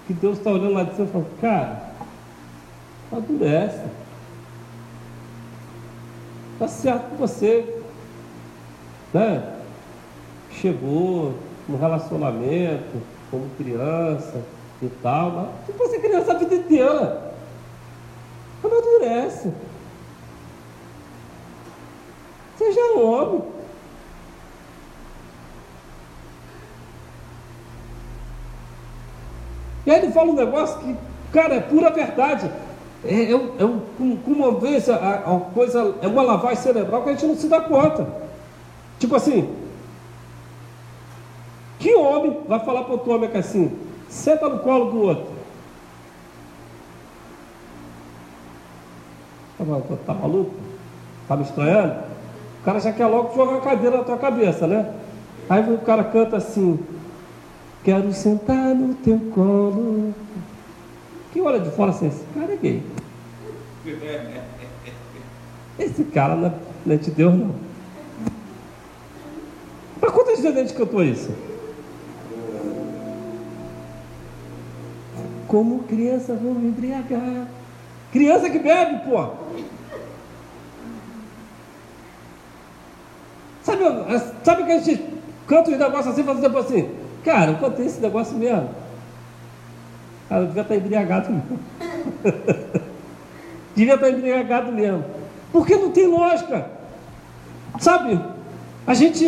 [0.05, 1.93] que Deus está olhando lá de cima e falando, cara,
[3.11, 3.81] adurece.
[6.53, 7.81] Está certo com você.
[9.13, 9.57] Né?
[10.51, 11.33] Chegou
[11.67, 14.41] no relacionamento, como criança
[14.81, 17.33] e tal, mas se você criança a vida inteira,
[18.63, 19.51] amadurece.
[22.57, 23.41] Seja homem.
[29.85, 30.95] E aí ele fala um negócio que,
[31.33, 32.49] cara, é pura verdade.
[33.05, 33.81] É, é, é um,
[34.25, 38.07] uma vez a, coisa, é uma lavagem cerebral que a gente não se dá conta.
[38.99, 39.53] Tipo assim,
[41.79, 43.77] que homem vai falar para outro homem que assim,
[44.07, 45.33] senta no colo do outro?
[49.57, 50.53] Tá, tá maluco?
[51.27, 51.95] Tá me estranhando?
[52.61, 54.93] O cara já quer logo jogar a cadeira na tua cabeça, né?
[55.49, 56.79] Aí o cara canta assim,
[57.83, 60.13] Quero sentar no teu colo.
[61.33, 62.83] Que olha de fora assim, esse cara é gay.
[65.77, 66.53] Esse cara não
[66.93, 67.53] é de Deus, não.
[69.99, 71.31] Para quantas vezes a gente cantou isso?
[75.47, 77.47] Como criança vou me embriagar.
[78.11, 79.29] Criança que bebe, pô.
[83.63, 83.83] Sabe,
[84.43, 85.03] sabe que a gente
[85.47, 86.89] canta os negócios assim, fazendo assim?
[87.23, 88.69] Cara, eu contei esse negócio mesmo.
[90.29, 91.59] Cara, eu devia estar embriagado mesmo.
[93.75, 95.03] devia estar embriagado mesmo.
[95.51, 96.67] Porque não tem lógica.
[97.79, 98.19] Sabe?
[98.85, 99.25] A gente.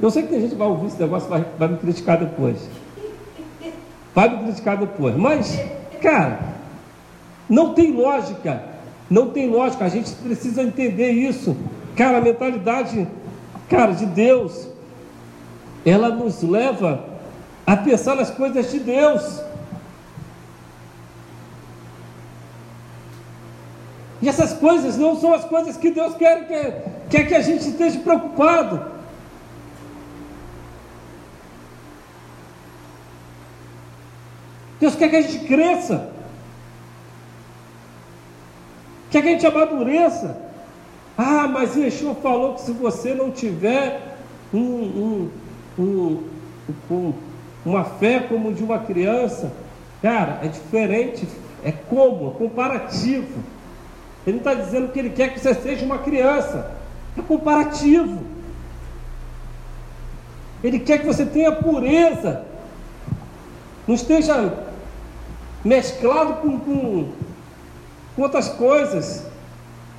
[0.00, 2.68] Eu sei que tem gente que vai ouvir esse negócio vai, vai me criticar depois.
[4.14, 5.16] Vai me criticar depois.
[5.16, 5.60] Mas,
[6.00, 6.38] cara,
[7.48, 8.62] não tem lógica.
[9.10, 9.84] Não tem lógica.
[9.84, 11.56] A gente precisa entender isso.
[11.96, 13.08] Cara, a mentalidade,
[13.68, 14.68] cara, de Deus,
[15.84, 17.04] ela nos leva
[17.66, 19.42] a pensar nas coisas de Deus.
[24.20, 27.68] E essas coisas não são as coisas que Deus quer que, quer que a gente
[27.68, 28.98] esteja preocupado.
[34.80, 36.10] Deus quer que a gente cresça.
[39.10, 40.36] Quer que a gente amadureça.
[41.16, 44.18] Ah, mas Yeshua falou que se você não tiver
[44.52, 45.30] um, um,
[45.78, 46.24] um,
[46.90, 47.12] um,
[47.64, 49.52] uma fé como de uma criança,
[50.00, 51.26] cara, é diferente,
[51.64, 53.42] é como, é comparativo.
[54.26, 56.70] Ele não está dizendo que ele quer que você seja uma criança.
[57.16, 58.22] É comparativo.
[60.62, 62.44] Ele quer que você tenha pureza.
[63.86, 64.52] Não esteja
[65.64, 67.12] mesclado com, com,
[68.14, 69.26] com outras coisas.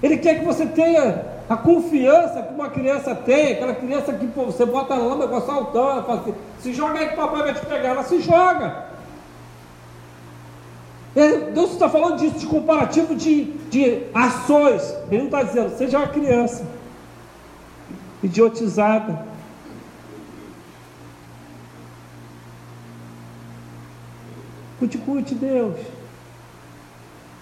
[0.02, 4.46] Ele quer que você tenha a confiança que uma criança tem, aquela criança que pô,
[4.46, 7.66] você bota na lama, vai saltando, fala assim, se joga aí que papai vai te
[7.66, 8.89] pegar, ela se joga.
[11.54, 14.96] Deus está falando disso, de comparativo de, de ações.
[15.10, 16.66] Ele não está dizendo, seja uma criança
[18.22, 19.28] idiotizada.
[24.78, 25.76] Cuide-cuide, Deus.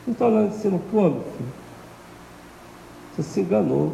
[0.05, 1.53] Não está olhando dizendo, pô, meu filho,
[3.15, 3.93] você se enganou.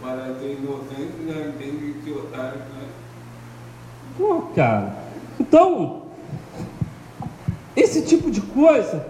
[0.00, 1.54] Parece inocente, né?
[1.58, 2.88] Tem que otário, né?
[4.16, 4.96] Pô, cara.
[5.38, 6.07] Então,
[7.78, 9.06] esse tipo de coisa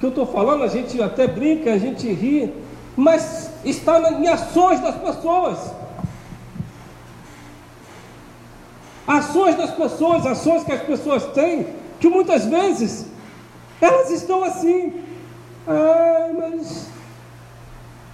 [0.00, 2.52] que eu estou falando, a gente até brinca, a gente ri,
[2.96, 5.58] mas está em ações das pessoas.
[9.06, 11.68] Ações das pessoas, ações que as pessoas têm,
[12.00, 13.06] que muitas vezes
[13.80, 14.92] elas estão assim.
[15.66, 16.88] Ai, mas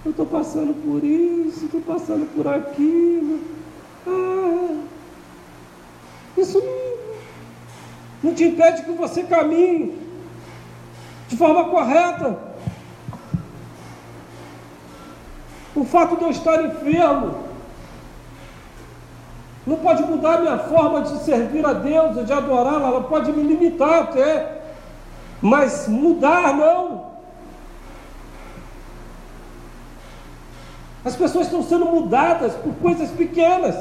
[0.05, 3.39] eu estou passando por isso, estou passando por aquilo.
[4.05, 4.77] Ah,
[6.37, 6.89] isso não
[8.23, 9.97] não te impede que você caminhe
[11.27, 12.37] de forma correta.
[15.75, 17.49] O fato de eu estar enfermo
[19.65, 23.43] não pode mudar a minha forma de servir a Deus, de adorá-la, ela pode me
[23.43, 24.61] limitar até,
[25.41, 27.09] mas mudar não.
[31.05, 33.75] As pessoas estão sendo mudadas por coisas pequenas.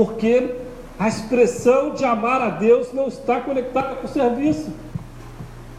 [0.00, 0.54] Porque
[0.98, 4.72] a expressão de amar a Deus não está conectada com o serviço.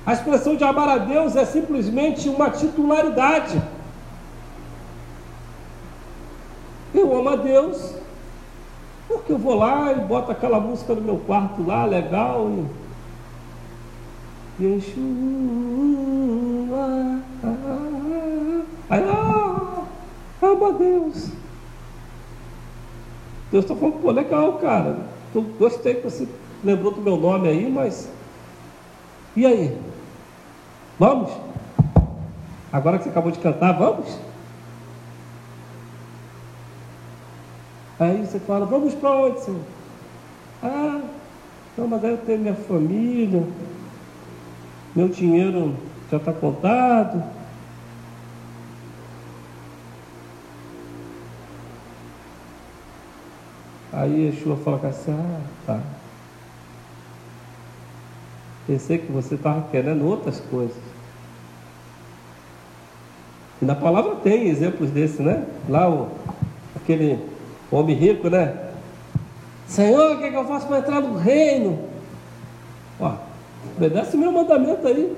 [0.06, 3.60] A expressão de amar a Deus é simplesmente uma titularidade.
[6.94, 7.96] Eu amo a Deus,
[9.08, 12.48] porque eu vou lá e boto aquela música no meu quarto lá, legal,
[14.60, 14.64] e.
[14.64, 15.02] Yeshua,
[18.88, 19.84] aí, ah,
[20.44, 21.41] amo a Deus.
[23.52, 24.98] Deus está falando, pô, legal, cara.
[25.36, 26.28] Eu gostei que você
[26.64, 28.10] lembrou do meu nome aí, mas.
[29.36, 29.78] E aí?
[30.98, 31.32] Vamos?
[32.72, 34.18] Agora que você acabou de cantar, vamos?
[38.00, 39.62] Aí você fala, vamos para onde, Senhor?
[40.64, 41.02] Ah,
[41.78, 43.44] não, mas aí eu tenho minha família,
[44.96, 45.76] meu dinheiro
[46.10, 47.41] já está contado.
[53.94, 55.80] Aí Yeshua fala assim, ah, tá.
[58.66, 60.78] Pensei que você estava querendo outras coisas.
[63.62, 65.46] E na palavra tem exemplos desse, né?
[65.68, 66.08] Lá o,
[66.76, 67.20] aquele
[67.70, 68.72] homem rico, né?
[69.68, 71.80] Senhor, o que, é que eu faço para entrar no reino?
[73.00, 73.14] Ó,
[73.78, 75.16] obedece o meu mandamento aí.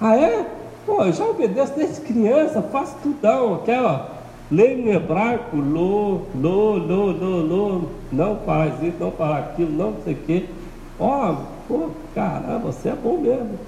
[0.00, 0.46] Ah é?
[0.86, 4.11] Pô, eu já obedeço desde criança, faço tudão, aquela
[4.52, 9.94] Leia no hebraico, lo, lo, lo, lo, lo, não faz isso, não faz aquilo, não
[10.04, 10.46] sei o quê.
[11.00, 11.36] Ó,
[11.66, 13.58] pô, caramba, você é bom mesmo.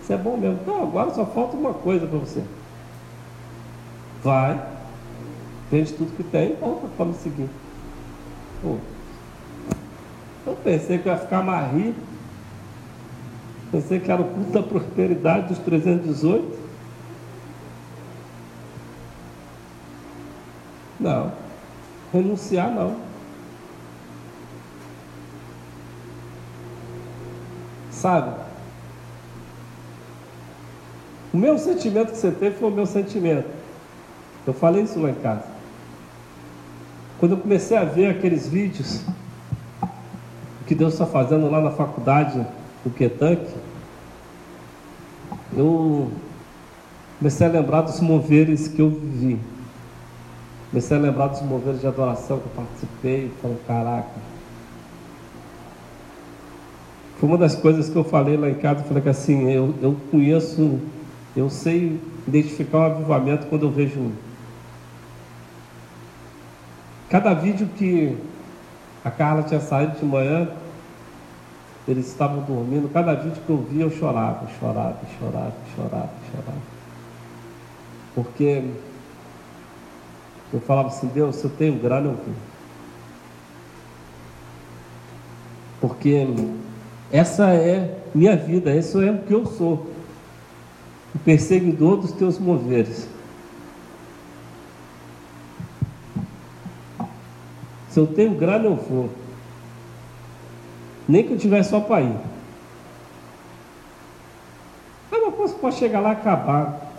[0.00, 0.60] Você é bom mesmo.
[0.62, 2.44] Então agora só falta uma coisa para você.
[4.22, 4.62] Vai,
[5.68, 7.50] vende tudo que tem e volta para me seguir.
[8.62, 8.76] Pô.
[10.46, 11.98] Eu pensei que ia ficar mais rico.
[13.72, 16.63] Pensei que era o culto da prosperidade dos 318.
[21.04, 21.30] Não.
[22.14, 22.96] Renunciar não.
[27.90, 28.34] Sabe?
[31.30, 33.46] O meu sentimento que você teve foi o meu sentimento.
[34.46, 35.44] Eu falei isso lá em casa.
[37.18, 39.04] Quando eu comecei a ver aqueles vídeos
[40.66, 42.46] que Deus está fazendo lá na faculdade
[42.82, 43.54] do Kentucky,
[45.54, 46.10] eu
[47.18, 49.53] comecei a lembrar dos moveres que eu vivi.
[50.74, 53.30] Comecei a lembrar dos moveres de adoração que eu participei.
[53.40, 54.08] Falei, caraca.
[57.16, 58.80] Foi uma das coisas que eu falei lá em casa.
[58.80, 60.80] Eu falei que assim, eu, eu conheço,
[61.36, 64.12] eu sei identificar um avivamento quando eu vejo um.
[67.08, 68.16] Cada vídeo que
[69.04, 70.48] a Carla tinha saído de manhã,
[71.86, 76.58] eles estavam dormindo, cada vídeo que eu via eu chorava, chorava, chorava, chorava, chorava.
[78.12, 78.64] Porque
[80.54, 82.34] eu falava assim, Deus, se eu tenho grana, eu vou.
[85.80, 86.26] Porque
[87.10, 89.90] essa é minha vida, isso é o que eu sou.
[91.12, 93.08] O perseguidor dos teus moveres.
[97.90, 99.10] Se eu tenho grana, eu vou.
[101.08, 102.16] Nem que eu tiver só para ir.
[105.10, 106.92] Aí eu posso, posso chegar lá e acabar.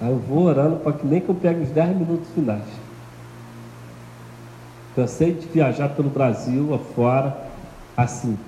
[0.00, 2.81] Aí eu vou orando para que nem que eu pegue os 10 minutos finais.
[4.94, 7.36] Cansei de viajar pelo Brasil afora
[7.96, 8.38] assim.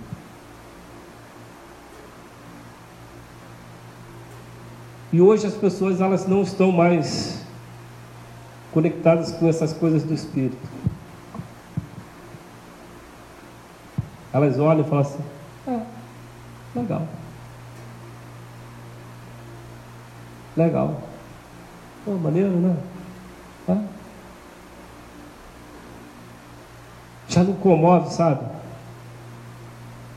[5.12, 7.42] E hoje as pessoas elas não estão mais
[8.72, 10.59] conectadas com essas coisas do Espírito.
[14.32, 15.24] Elas olham e falam assim:
[15.68, 15.80] é,
[16.74, 17.09] legal.
[20.57, 21.01] Legal.
[22.05, 22.76] Pô, maneiro, né?
[23.66, 23.80] Tá?
[27.29, 28.45] Já não comove, sabe?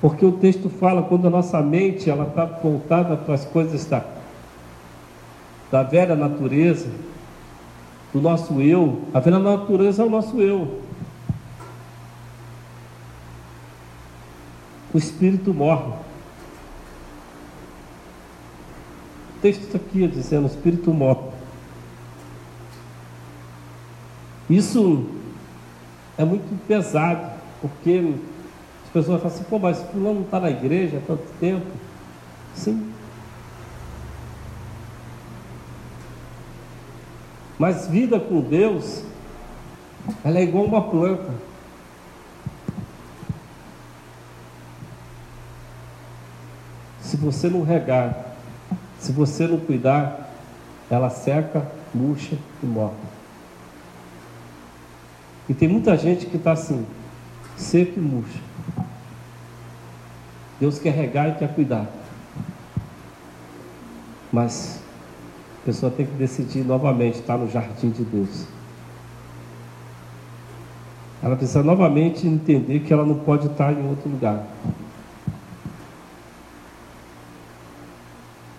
[0.02, 4.04] Porque o texto fala quando a nossa mente ela está voltada para as coisas da,
[5.72, 6.90] da velha natureza,
[8.14, 9.02] do nosso eu.
[9.14, 10.88] A velha natureza é o nosso eu.
[14.94, 15.92] o espírito morre.
[19.36, 21.30] O texto está aqui dizendo: o espírito morre.
[24.50, 25.06] Isso
[26.18, 27.30] é muito pesado,
[27.62, 28.16] porque
[28.86, 31.68] as pessoas falam assim: pô, mas Fulano não está na igreja há tanto tempo.
[32.56, 32.92] Sim.
[37.60, 39.04] Mas vida com Deus,
[40.24, 41.34] ela é igual uma planta.
[47.02, 48.36] Se você não regar,
[49.00, 50.30] se você não cuidar,
[50.90, 53.17] ela seca, murcha e morre.
[55.50, 56.86] E tem muita gente que está assim,
[57.56, 58.40] seco e murcha.
[60.60, 61.88] Deus quer regar e quer cuidar.
[64.32, 64.82] Mas
[65.62, 68.46] a pessoa tem que decidir novamente estar no jardim de Deus.
[71.22, 74.46] Ela precisa novamente entender que ela não pode estar em outro lugar.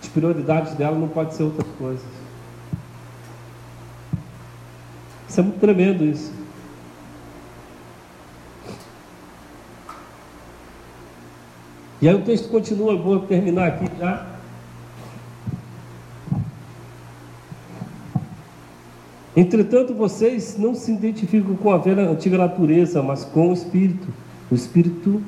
[0.01, 2.05] As prioridades dela não pode ser outras coisas.
[5.27, 6.38] Isso é muito tremendo isso.
[12.01, 14.25] E aí o texto continua, vou terminar aqui já.
[19.35, 24.07] Entretanto, vocês não se identificam com a velha antiga natureza, mas com o Espírito.
[24.49, 25.21] O Espírito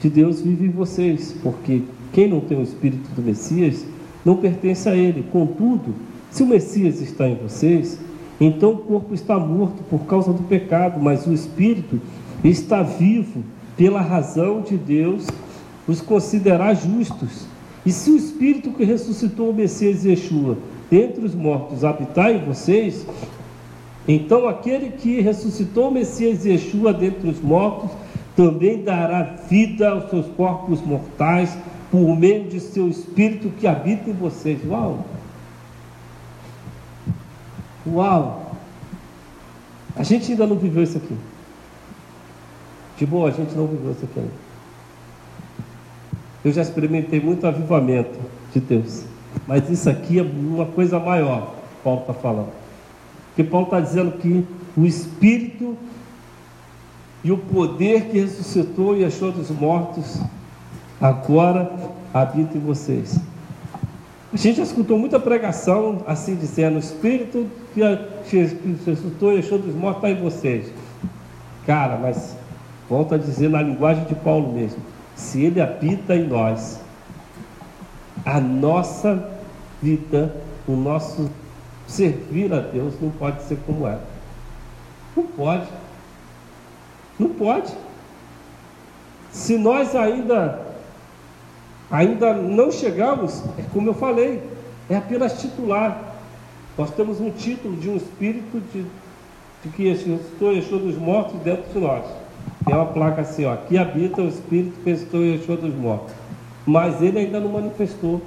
[0.00, 1.82] de Deus vive em vocês, porque
[2.12, 3.86] quem não tem o Espírito do Messias
[4.24, 5.24] não pertence a ele.
[5.32, 5.94] Contudo,
[6.30, 7.98] se o Messias está em vocês,
[8.40, 12.00] então o corpo está morto por causa do pecado, mas o espírito
[12.42, 13.42] está vivo
[13.76, 15.26] pela razão de Deus
[15.90, 17.46] os considerar justos.
[17.84, 20.56] E se o espírito que ressuscitou o Messias Yeshua
[20.88, 23.04] dentre os mortos habitar em vocês,
[24.06, 27.90] então aquele que ressuscitou o Messias Yeshua dentre os mortos
[28.36, 31.56] também dará vida aos seus corpos mortais
[31.90, 34.60] por meio de seu Espírito que habita em vocês.
[34.64, 35.04] Uau!
[37.86, 38.52] Uau!
[39.96, 41.16] A gente ainda não viveu isso aqui.
[42.96, 44.49] De boa, a gente não viveu isso aqui ainda.
[46.44, 48.18] Eu já experimentei muito avivamento
[48.52, 49.04] de Deus.
[49.46, 52.52] Mas isso aqui é uma coisa maior, Paulo está falando.
[53.28, 54.44] Porque Paulo está dizendo que
[54.76, 55.76] o Espírito
[57.22, 60.20] e o poder que ressuscitou e achou dos mortos
[61.00, 61.70] agora
[62.12, 63.20] habita em vocês.
[64.32, 67.80] A gente já escutou muita pregação assim dizendo, o Espírito que
[68.36, 70.72] ressuscitou e deixou dos mortos está em vocês.
[71.66, 72.36] Cara, mas
[72.88, 74.78] volta a dizer na linguagem de Paulo mesmo,
[75.20, 76.80] se ele habita em nós,
[78.24, 79.30] a nossa
[79.82, 80.34] vida,
[80.66, 81.30] o nosso
[81.86, 83.98] servir a Deus não pode ser como é.
[85.14, 85.66] Não pode.
[87.18, 87.72] Não pode.
[89.30, 90.66] Se nós ainda
[91.90, 94.42] ainda não chegamos, é como eu falei,
[94.88, 96.14] é apenas titular.
[96.78, 98.86] Nós temos um título de um espírito de,
[99.62, 102.19] de que ressuscitou e dos mortos dentro de nós.
[102.64, 106.14] Tem uma placa assim, ó, aqui habita o espírito que ressuscitou e dos mortos.
[106.66, 108.20] Mas ele ainda não manifestou.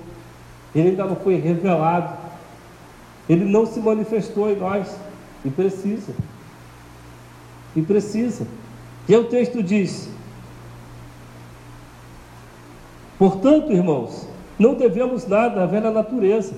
[0.74, 2.18] Ele ainda não foi revelado.
[3.30, 4.96] Ele não se manifestou em nós.
[5.46, 6.14] E precisa.
[7.76, 8.48] E precisa.
[9.08, 10.10] E o texto diz:
[13.20, 14.28] Portanto, irmãos,
[14.58, 16.56] não devemos nada à velha natureza,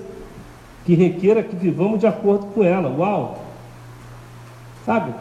[0.84, 2.88] que requeira que vivamos de acordo com ela.
[2.88, 3.44] Uau!
[4.84, 5.12] Sabe?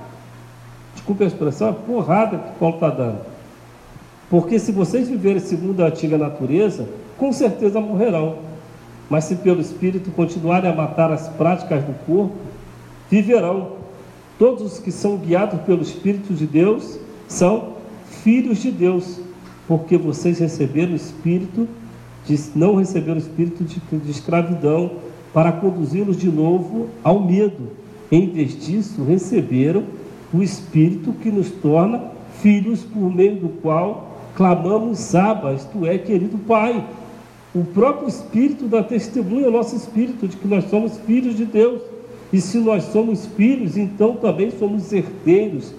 [1.05, 3.19] Desculpe a expressão, é porrada que Paulo está dando.
[4.27, 8.37] Porque se vocês viverem segundo a antiga natureza, com certeza morrerão.
[9.07, 12.33] Mas se pelo Espírito continuarem a matar as práticas do corpo,
[13.07, 13.73] viverão.
[14.39, 16.97] Todos os que são guiados pelo Espírito de Deus
[17.27, 17.73] são
[18.23, 19.19] filhos de Deus
[19.67, 21.67] porque vocês receberam o espírito,
[22.25, 24.93] de, não receberam o espírito de, de escravidão
[25.31, 27.69] para conduzi-los de novo ao medo.
[28.11, 29.83] Em vez disso, receberam
[30.35, 32.01] o espírito que nos torna
[32.41, 36.85] filhos, por meio do qual clamamos Saba, isto é, querido Pai.
[37.53, 41.81] O próprio Espírito dá testemunho ao nosso espírito de que nós somos filhos de Deus.
[42.33, 45.73] E se nós somos filhos, então também somos herdeiros,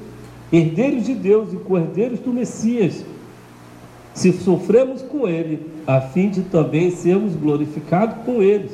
[0.50, 3.04] herdeiros de Deus e co-herdeiros do Messias
[4.14, 8.72] se sofremos com Ele, a fim de também sermos glorificados com eles.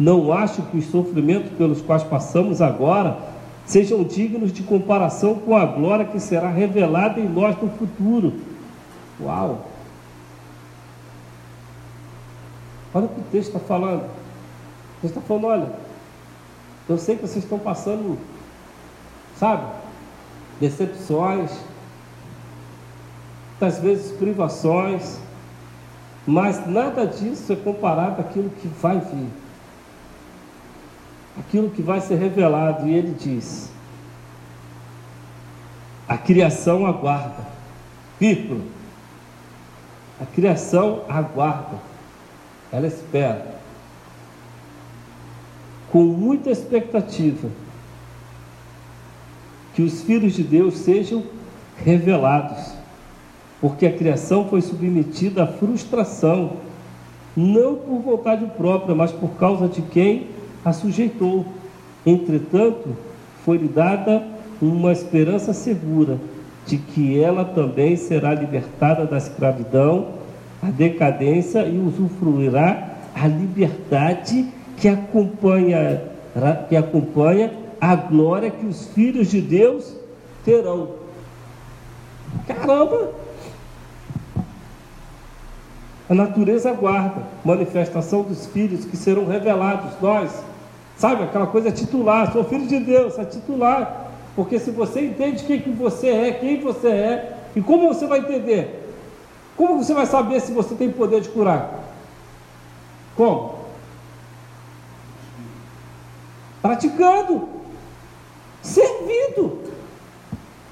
[0.00, 3.18] Não acho que os sofrimentos pelos quais passamos agora
[3.68, 8.32] sejam dignos de comparação com a glória que será revelada em nós no futuro.
[9.20, 9.66] Uau!
[12.94, 14.04] Olha o que o texto está falando.
[14.04, 15.72] O texto está falando, olha,
[16.88, 18.18] eu sei que vocês estão passando,
[19.36, 19.70] sabe,
[20.58, 21.52] decepções,
[23.50, 25.18] muitas vezes privações,
[26.26, 29.28] mas nada disso é comparado àquilo que vai vir,
[31.38, 32.86] aquilo que vai ser revelado.
[32.86, 33.70] E ele diz:
[36.08, 37.46] a criação aguarda,
[38.18, 38.62] vírgula,
[40.20, 41.78] a criação aguarda,
[42.72, 43.58] ela espera,
[45.90, 47.48] com muita expectativa,
[49.74, 51.24] que os filhos de Deus sejam
[51.76, 52.78] revelados
[53.60, 56.52] porque a criação foi submetida à frustração,
[57.36, 60.28] não por vontade própria, mas por causa de quem
[60.68, 61.46] a sujeitou.
[62.04, 62.96] Entretanto,
[63.44, 64.22] foi-lhe dada
[64.60, 66.18] uma esperança segura
[66.66, 70.08] de que ela também será libertada da escravidão,
[70.62, 74.46] a decadência e usufruirá a liberdade
[74.76, 76.02] que acompanha,
[76.68, 79.96] que acompanha a glória que os filhos de Deus
[80.44, 80.90] terão.
[82.46, 83.12] Caramba!
[86.08, 89.92] A natureza aguarda manifestação dos filhos que serão revelados.
[90.00, 90.42] Nós,
[90.98, 94.10] sabe, aquela coisa titular, sou filho de Deus, é titular.
[94.36, 98.18] Porque se você entende quem que você é, quem você é, e como você vai
[98.18, 98.94] entender?
[99.56, 101.82] Como você vai saber se você tem poder de curar?
[103.16, 103.54] Como?
[106.60, 107.48] Praticando,
[108.60, 109.62] servindo.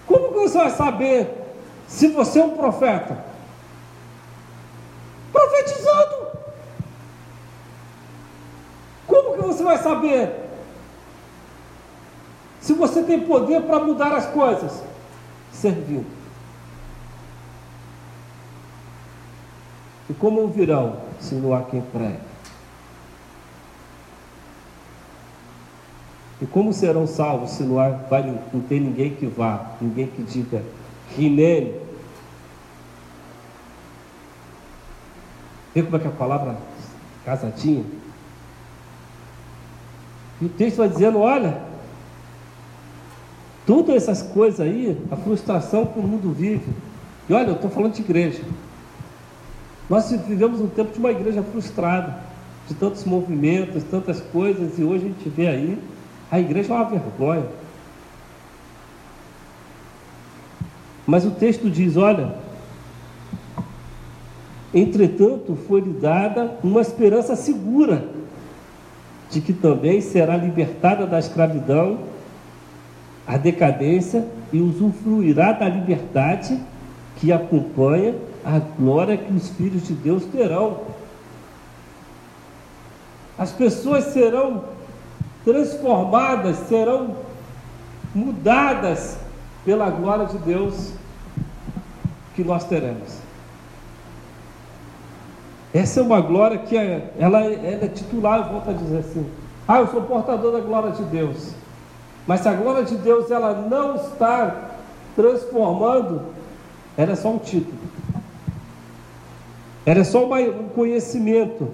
[0.06, 1.30] Como que você vai saber
[1.88, 3.26] se você é um profeta?
[5.36, 6.45] profetizando.
[9.26, 10.32] Como que você vai saber
[12.60, 14.82] se você tem poder para mudar as coisas?
[15.52, 16.06] Servindo.
[20.08, 22.20] E como ouvirão se não há quem prega?
[26.40, 28.22] E como serão salvos se não, há, vai,
[28.52, 30.62] não tem ninguém que vá, ninguém que diga,
[31.16, 31.86] Rinene,
[35.76, 36.56] Vê como é que a palavra
[37.22, 37.84] casadinha.
[40.40, 41.60] E o texto vai dizendo: olha,
[43.66, 46.68] todas essas coisas aí, a frustração que o mundo vive.
[47.28, 48.42] E olha, eu estou falando de igreja.
[49.88, 52.18] Nós vivemos um tempo de uma igreja frustrada,
[52.66, 55.78] de tantos movimentos, tantas coisas, e hoje a gente vê aí,
[56.30, 57.46] a igreja é uma vergonha.
[61.06, 62.34] Mas o texto diz: olha,
[64.76, 68.10] Entretanto, foi-lhe dada uma esperança segura
[69.30, 71.98] de que também será libertada da escravidão,
[73.26, 76.60] a decadência e usufruirá da liberdade
[77.16, 78.14] que acompanha
[78.44, 80.80] a glória que os filhos de Deus terão.
[83.36, 84.64] As pessoas serão
[85.44, 87.16] transformadas, serão
[88.14, 89.18] mudadas
[89.64, 90.92] pela glória de Deus
[92.34, 93.25] que nós teremos.
[95.76, 99.26] Essa é uma glória que é, ela, ela é titular, eu volto a dizer assim.
[99.68, 101.50] Ah, eu sou portador da glória de Deus.
[102.26, 104.70] Mas se a glória de Deus ela não está
[105.14, 106.22] transformando,
[106.96, 107.76] ela é só um título.
[109.84, 111.68] Ela é só uma, um conhecimento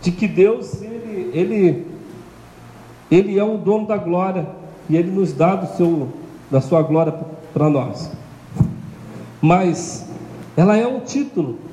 [0.00, 1.86] de que Deus ele, ele,
[3.08, 4.48] ele é o dono da glória
[4.88, 6.08] e ele nos dá do seu,
[6.50, 7.14] da sua glória
[7.54, 8.10] para nós.
[9.40, 10.08] Mas
[10.56, 11.65] ela é um título.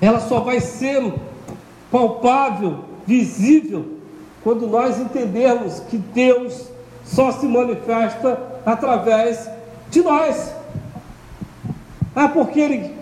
[0.00, 1.12] Ela só vai ser
[1.90, 3.96] palpável, visível,
[4.42, 6.68] quando nós entendermos que Deus
[7.04, 9.48] só se manifesta através
[9.90, 10.52] de nós.
[12.14, 12.94] Ah, porque Ele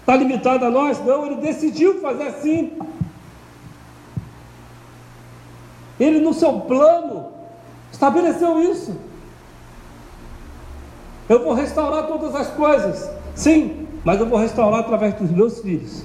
[0.00, 1.04] está limitado a nós?
[1.04, 2.72] Não, Ele decidiu fazer assim.
[5.98, 7.28] Ele, no seu plano,
[7.92, 8.96] estabeleceu isso.
[11.28, 13.10] Eu vou restaurar todas as coisas.
[13.34, 16.04] Sim, mas eu vou restaurar através dos meus filhos.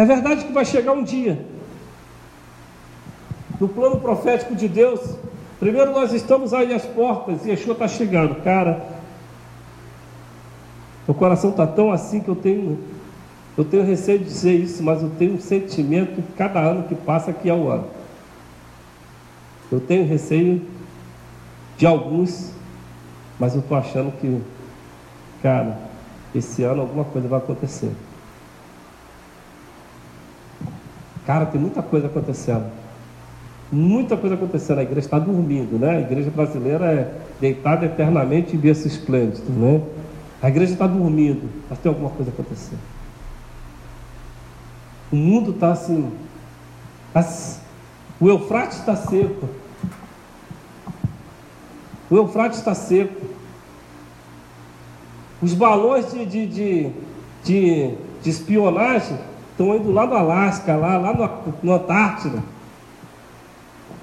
[0.00, 1.44] É verdade que vai chegar um dia,
[3.60, 4.98] no plano profético de Deus,
[5.58, 8.42] primeiro nós estamos aí às portas e Yeshua está chegando.
[8.42, 8.82] Cara,
[11.06, 12.78] o coração está tão assim que eu tenho,
[13.58, 17.30] eu tenho receio de dizer isso, mas eu tenho um sentimento cada ano que passa
[17.30, 17.84] que é o ano.
[19.70, 20.62] Eu tenho receio
[21.76, 22.54] de alguns,
[23.38, 24.40] mas eu estou achando que,
[25.42, 25.78] cara,
[26.34, 27.92] esse ano alguma coisa vai acontecer.
[31.30, 32.64] Cara, tem muita coisa acontecendo.
[33.70, 34.80] Muita coisa acontecendo.
[34.80, 35.98] A igreja está dormindo, né?
[35.98, 39.80] A igreja brasileira é deitada eternamente em berço esplêndido, né?
[40.42, 42.80] A igreja está dormindo, mas tem alguma coisa acontecendo.
[45.12, 46.10] O mundo está assim.
[47.14, 47.60] As,
[48.20, 49.48] o Eufrates está seco.
[52.10, 53.24] O Eufrates está seco.
[55.40, 56.90] Os balões de, de, de,
[57.44, 59.29] de, de espionagem
[59.60, 62.42] estão indo lá no Alasca, lá, lá no, no Antártida.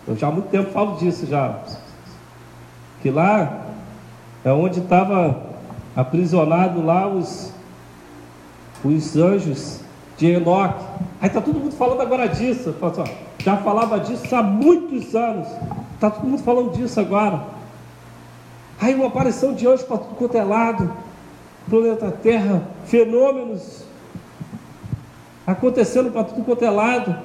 [0.08, 1.58] Eu já há muito tempo falo disso já.
[3.02, 3.66] Que lá
[4.46, 5.36] é onde estava
[5.96, 7.52] aprisionado lá os,
[8.86, 9.82] os anjos
[10.16, 10.86] de Enoque.
[11.20, 12.76] Aí está todo mundo falando agora disso.
[12.80, 15.48] Assim, já falava disso há muitos anos.
[15.96, 17.42] Está todo mundo falando disso agora.
[18.80, 20.94] Aí uma aparição de anjos para tudo quanto é lado.
[21.68, 23.87] Planeta Terra, fenômenos
[25.48, 27.16] acontecendo para tudo quanto é lado.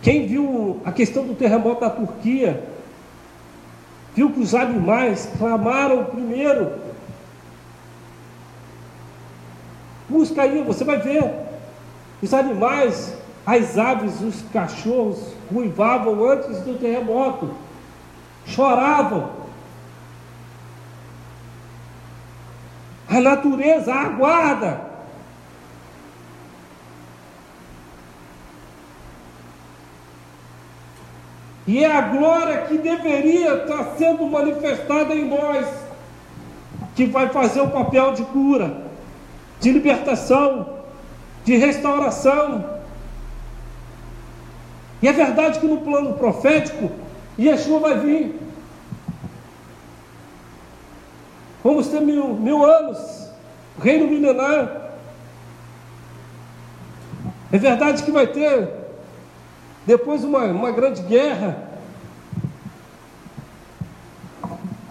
[0.00, 2.62] Quem viu a questão do terremoto da Turquia,
[4.14, 6.72] viu que os animais clamaram primeiro.
[10.08, 11.28] Busca aí, você vai ver.
[12.22, 17.50] Os animais, as aves, os cachorros ruivavam antes do terremoto,
[18.46, 19.30] choravam.
[23.08, 24.85] A natureza aguarda
[31.66, 35.66] E é a glória que deveria estar sendo manifestada em nós,
[36.94, 38.82] que vai fazer o papel de cura,
[39.60, 40.68] de libertação,
[41.44, 42.64] de restauração.
[45.02, 46.90] E é verdade que no plano profético,
[47.38, 48.40] Yeshua vai vir.
[51.64, 53.28] Vamos ter mil, mil anos,
[53.82, 54.92] reino milenar.
[57.50, 58.85] É verdade que vai ter
[59.86, 61.64] depois uma, uma grande guerra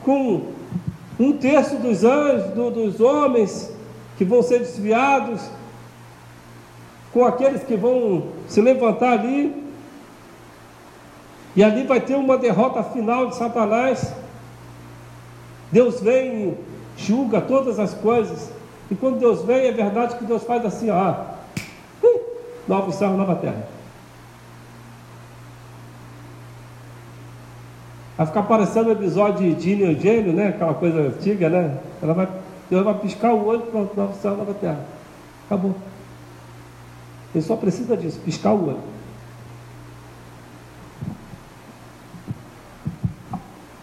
[0.03, 0.53] com
[1.19, 3.73] um terço dos anjos, do, dos homens
[4.17, 5.41] que vão ser desviados,
[7.11, 9.65] com aqueles que vão se levantar ali,
[11.55, 14.13] e ali vai ter uma derrota final de Satanás.
[15.71, 16.57] Deus vem,
[16.97, 18.51] julga todas as coisas,
[18.91, 21.15] e quando Deus vem, é verdade que Deus faz assim, ó,
[22.67, 23.74] novo céu, nova terra.
[28.17, 30.49] Vai ficar parecendo o episódio de Dini e Gênio, né?
[30.49, 31.77] Aquela coisa antiga, né?
[32.01, 32.29] Ela vai,
[32.69, 34.79] Deus vai piscar o olho para o céu, nova terra.
[35.45, 35.75] Acabou.
[37.33, 38.95] Ele só precisa disso, piscar o olho.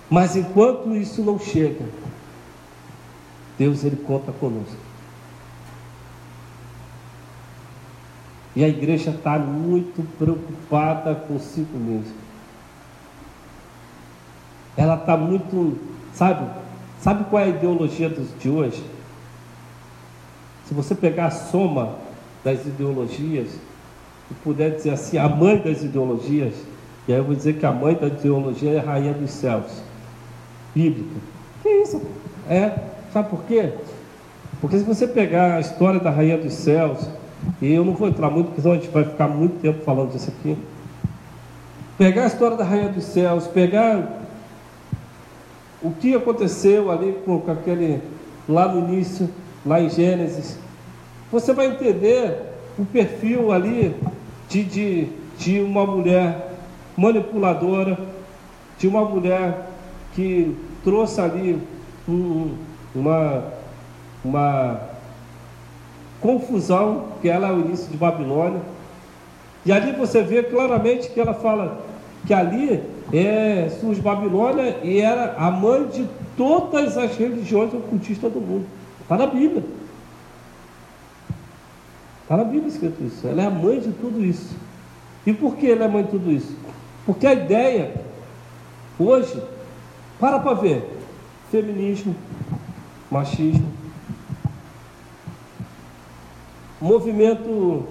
[0.09, 1.85] Mas enquanto isso não chega,
[3.59, 4.76] Deus ele conta conosco.
[8.55, 12.22] E a igreja está muito preocupada consigo mesmo.
[14.77, 15.79] Ela está muito,
[16.12, 16.47] sabe?
[17.01, 18.83] Sabe qual é a ideologia de hoje?
[20.64, 21.97] Se você pegar a soma
[22.45, 23.49] das ideologias,
[24.31, 26.55] e puder dizer assim, a mãe das ideologias,
[27.07, 29.83] e aí eu vou dizer que a mãe da ideologia é a rainha dos céus,
[30.75, 31.20] bíblica.
[31.62, 32.01] Que isso?
[32.49, 32.73] É,
[33.12, 33.73] sabe por quê?
[34.61, 37.07] Porque se você pegar a história da rainha dos céus,
[37.61, 40.12] e eu não vou entrar muito, porque senão a gente vai ficar muito tempo falando
[40.12, 40.57] disso aqui.
[41.99, 44.20] Pegar a história da rainha dos céus, pegar
[45.83, 48.01] o que aconteceu ali com, aquele,
[48.49, 49.28] lá no início,
[49.66, 50.59] lá em Gênesis,
[51.30, 52.37] você vai entender
[52.78, 53.95] o perfil ali
[54.49, 55.09] de, de,
[55.39, 56.53] de uma mulher
[56.97, 57.99] manipuladora,
[58.78, 59.68] de uma mulher
[60.14, 61.59] que trouxe ali
[62.09, 62.55] um,
[62.95, 63.45] uma,
[64.24, 64.80] uma
[66.20, 68.61] confusão, que ela é o início de Babilônia.
[69.64, 71.80] E ali você vê claramente que ela fala
[72.26, 78.40] que ali é, surge Babilônia e era a mãe de todas as religiões ocultistas do
[78.40, 78.66] mundo.
[79.00, 79.64] Está na Bíblia.
[82.22, 83.26] Está na Bíblia escrito isso.
[83.26, 84.55] Ela é a mãe de tudo isso.
[85.26, 86.57] E por que ela é mãe de tudo isso?
[87.05, 87.94] Porque a ideia,
[88.98, 89.42] hoje,
[90.18, 90.98] para para ver,
[91.50, 92.14] feminismo,
[93.11, 93.70] machismo,
[96.80, 97.86] movimento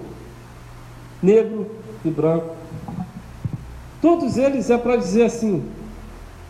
[1.22, 1.70] negro
[2.04, 2.56] e branco,
[4.02, 5.64] todos eles é para dizer assim: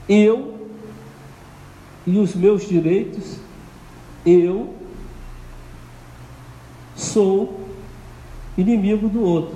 [0.09, 0.55] eu
[2.07, 3.39] e os meus direitos,
[4.27, 4.75] eu
[6.97, 7.61] sou
[8.57, 9.55] inimigo do outro.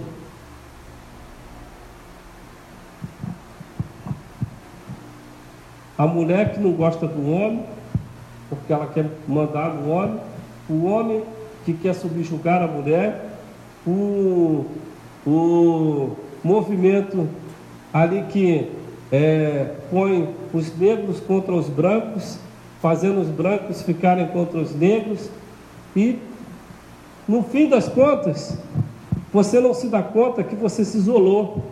[5.99, 7.65] A mulher que não gosta do homem,
[8.51, 10.21] porque ela quer mandar no homem,
[10.69, 11.25] o homem
[11.65, 13.39] que quer subjugar a mulher,
[13.87, 14.67] o,
[15.27, 17.27] o movimento
[18.03, 18.71] ali que
[19.11, 22.39] é, põe os negros contra os brancos,
[22.83, 25.31] fazendo os brancos ficarem contra os negros,
[25.95, 26.19] e
[27.27, 28.59] no fim das contas,
[29.33, 31.65] você não se dá conta que você se isolou.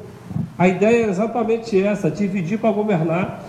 [0.58, 3.44] A ideia é exatamente essa: dividir para governar.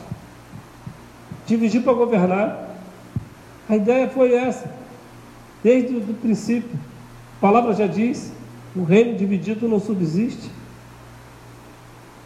[1.47, 2.75] Dividir para governar.
[3.69, 4.69] A ideia foi essa,
[5.63, 6.77] desde o princípio.
[7.37, 8.33] A palavra já diz:
[8.75, 10.54] o reino dividido não subsiste.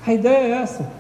[0.10, 0.92] A ideia é essa.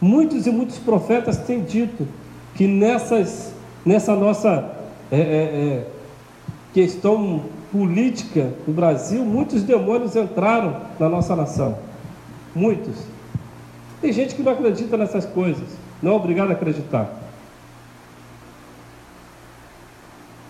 [0.00, 2.06] Muitos e muitos profetas têm dito
[2.54, 3.52] que nessas,
[3.84, 4.70] nessa nossa
[5.10, 5.86] é, é, é,
[6.72, 7.42] questão
[7.72, 11.76] política no Brasil, muitos demônios entraram na nossa nação.
[12.54, 13.02] Muitos.
[14.00, 15.66] Tem gente que não acredita nessas coisas,
[16.00, 17.12] não é obrigado a acreditar.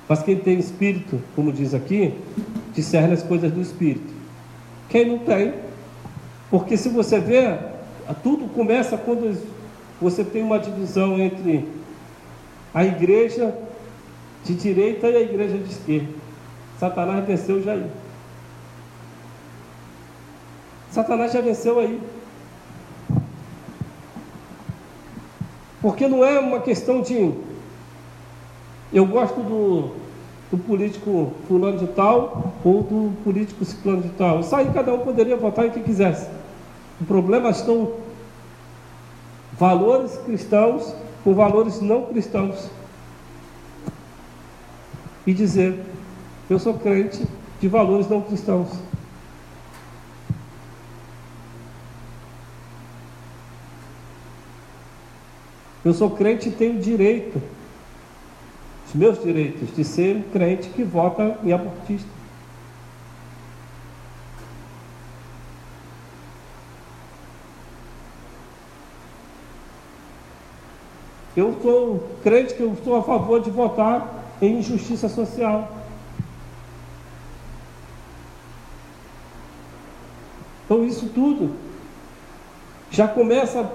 [0.06, 2.12] Mas quem tem espírito, como diz aqui,
[2.76, 4.12] discerne as coisas do espírito.
[4.90, 5.54] Quem não tem,
[6.50, 7.58] porque se você vê,
[8.22, 9.36] tudo começa quando
[10.00, 11.66] você tem uma divisão entre
[12.74, 13.56] a igreja
[14.44, 16.12] de direita e a igreja de esquerda.
[16.78, 17.90] Satanás venceu já aí.
[20.90, 22.00] Satanás já venceu aí.
[25.80, 27.32] Porque não é uma questão de
[28.92, 30.05] eu gosto do,
[30.50, 34.40] do político fulano de tal ou do político ciclano de tal.
[34.40, 36.28] Isso aí cada um poderia votar em quem quisesse.
[37.00, 37.92] O problema estão
[39.58, 40.94] valores cristãos
[41.24, 42.70] com valores não cristãos
[45.26, 45.82] e dizer:
[46.48, 47.26] Eu sou crente
[47.60, 48.68] de valores não cristãos.
[55.84, 57.40] Eu sou crente e tenho direito,
[58.86, 62.08] os meus direitos, de ser crente que vota em abortista.
[71.36, 75.70] Eu sou crente que eu estou a favor de votar em injustiça social.
[80.64, 81.54] Então isso tudo
[82.90, 83.70] já começa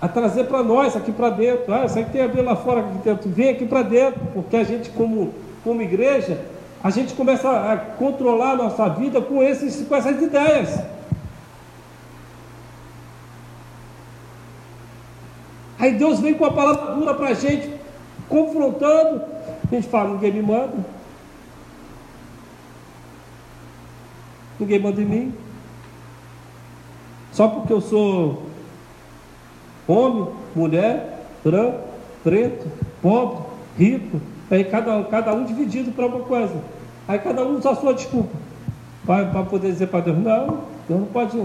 [0.00, 1.72] a trazer para nós aqui para dentro.
[1.72, 3.28] Ah, isso aí tem a ver lá fora aqui dentro.
[3.30, 5.34] Vem aqui para dentro, porque a gente como,
[5.64, 6.40] como igreja,
[6.82, 10.78] a gente começa a controlar a nossa vida com, esses, com essas ideias.
[15.78, 17.72] Aí Deus vem com a palavra dura para a gente,
[18.28, 19.22] confrontando,
[19.70, 20.98] a gente fala, ninguém me manda.
[24.58, 25.34] Ninguém manda em mim.
[27.30, 28.47] Só porque eu sou
[29.88, 31.78] homem, mulher, branco,
[32.22, 32.66] preto,
[33.02, 33.42] pobre,
[33.78, 34.20] rico,
[34.50, 36.54] aí cada, cada um dividido para uma coisa.
[37.06, 38.36] Aí cada um usa a sua desculpa
[39.06, 41.42] para poder dizer para Deus, não, Deus não pode.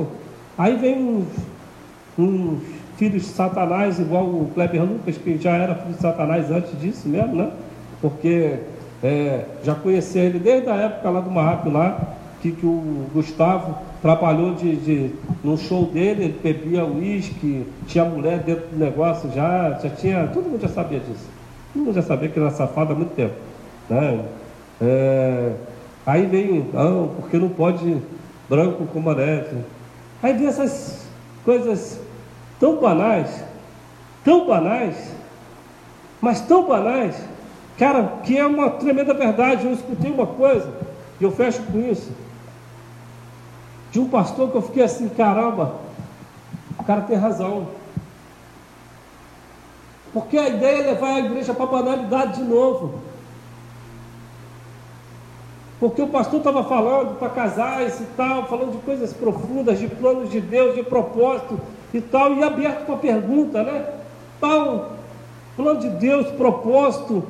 [0.58, 1.28] Aí vem uns,
[2.18, 2.62] uns
[2.98, 7.08] filhos de Satanás, igual o Kleber Lucas, que já era filho de Satanás antes disso
[7.08, 7.52] mesmo, né?
[8.02, 8.60] Porque
[9.02, 13.78] é, já conhecia ele desde a época lá do Marraco lá, que, que o Gustavo
[14.02, 15.12] trabalhou de, de
[15.42, 20.50] no show dele, ele bebia uísque, tinha mulher dentro do negócio já, já tinha, todo
[20.50, 21.26] mundo já sabia disso.
[21.72, 23.34] Todo mundo já sabia que era safado há muito tempo.
[23.90, 24.26] Né?
[24.82, 25.54] É,
[26.06, 27.98] aí vem, não, porque não pode
[28.50, 29.56] branco como a neve.
[30.22, 31.08] Aí vem essas
[31.46, 31.98] coisas
[32.60, 33.42] tão banais,
[34.26, 35.14] tão banais,
[36.20, 37.16] mas tão banais,
[37.78, 39.66] cara, que é uma tremenda verdade.
[39.66, 40.70] Eu escutei uma coisa,
[41.22, 42.23] e eu fecho com isso
[43.94, 45.76] de um pastor que eu fiquei assim, caramba,
[46.80, 47.68] o cara tem razão.
[50.12, 52.96] Porque a ideia é levar a igreja para a banalidade de novo.
[55.80, 60.32] Porque o pastor estava falando para casais e tal, falando de coisas profundas, de planos
[60.32, 61.60] de Deus, de propósito
[61.94, 63.86] e tal, e aberto para pergunta, né?
[64.42, 64.94] Tal,
[65.56, 67.24] plano de Deus, propósito,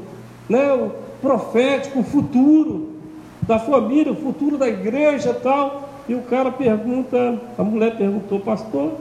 [0.48, 0.72] né?
[0.72, 0.92] O
[1.22, 2.94] profético, o futuro
[3.42, 5.93] da família, o futuro da igreja tal.
[6.08, 8.98] E o cara pergunta, a mulher perguntou, pastor,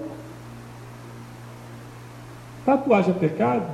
[2.64, 3.66] tatuagem é pecado?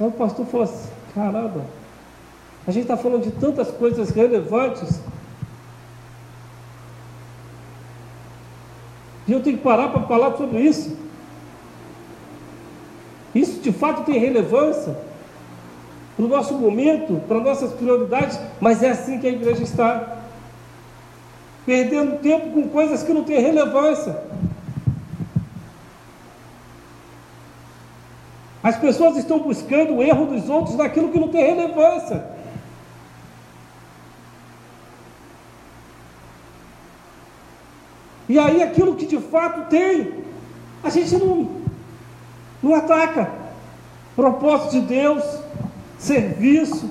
[0.00, 1.64] Aí o pastor falou assim, caramba,
[2.66, 5.00] a gente está falando de tantas coisas relevantes.
[9.28, 10.96] E eu tenho que parar para falar sobre isso.
[13.34, 14.96] Isso de fato tem relevância
[16.16, 20.21] para o nosso momento, para nossas prioridades, mas é assim que a igreja está
[21.64, 24.16] perdendo tempo com coisas que não têm relevância.
[28.62, 32.24] As pessoas estão buscando o erro dos outros naquilo que não tem relevância.
[38.28, 40.24] E aí aquilo que de fato tem,
[40.82, 41.50] a gente não,
[42.62, 43.30] não ataca.
[44.14, 45.24] Propósito de Deus,
[45.98, 46.88] serviço,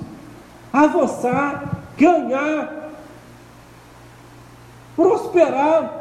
[0.72, 2.81] avançar, ganhar,
[4.96, 6.00] prosperar.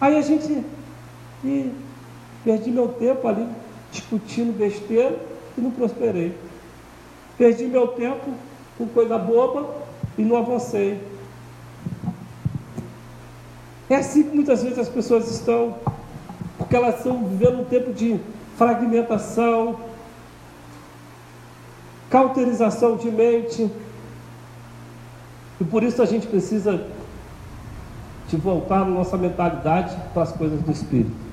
[0.00, 0.64] Aí a gente
[1.44, 1.72] e
[2.44, 3.46] perdi meu tempo ali
[3.90, 5.18] discutindo besteira
[5.56, 6.36] e não prosperei.
[7.38, 8.30] Perdi meu tempo
[8.76, 9.68] com coisa boba
[10.18, 11.00] e não avancei.
[13.88, 15.76] É assim que muitas vezes as pessoas estão,
[16.58, 18.18] porque elas estão vivendo um tempo de
[18.56, 19.78] fragmentação,
[22.10, 23.70] cauterização de mente.
[25.60, 26.84] E por isso a gente precisa
[28.28, 31.26] de voltar nossa mentalidade para as coisas do Espírito.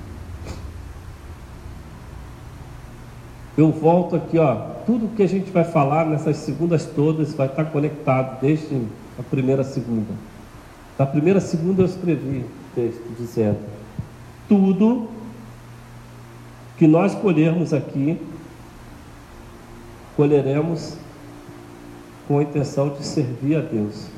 [3.56, 4.54] Eu volto aqui, ó.
[4.84, 8.82] Tudo que a gente vai falar nessas segundas todas vai estar conectado desde
[9.18, 10.12] a primeira segunda.
[10.98, 12.44] Da primeira segunda eu escrevi
[12.74, 13.58] texto dizendo:
[14.48, 15.08] tudo
[16.76, 18.20] que nós colhermos aqui,
[20.16, 20.96] colheremos
[22.26, 24.13] com a intenção de servir a Deus.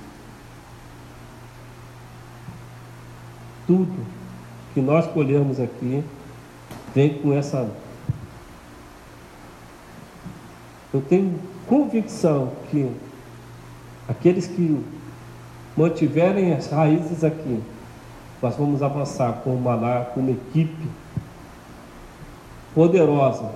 [3.67, 4.07] Tudo
[4.75, 6.05] que nós colhermos aqui
[6.95, 7.69] vem com essa.
[10.93, 12.91] Eu tenho convicção que
[14.09, 14.83] aqueles que
[15.77, 17.61] mantiverem as raízes aqui,
[18.41, 20.89] nós vamos avançar com uma, com uma equipe
[22.75, 23.51] poderosa,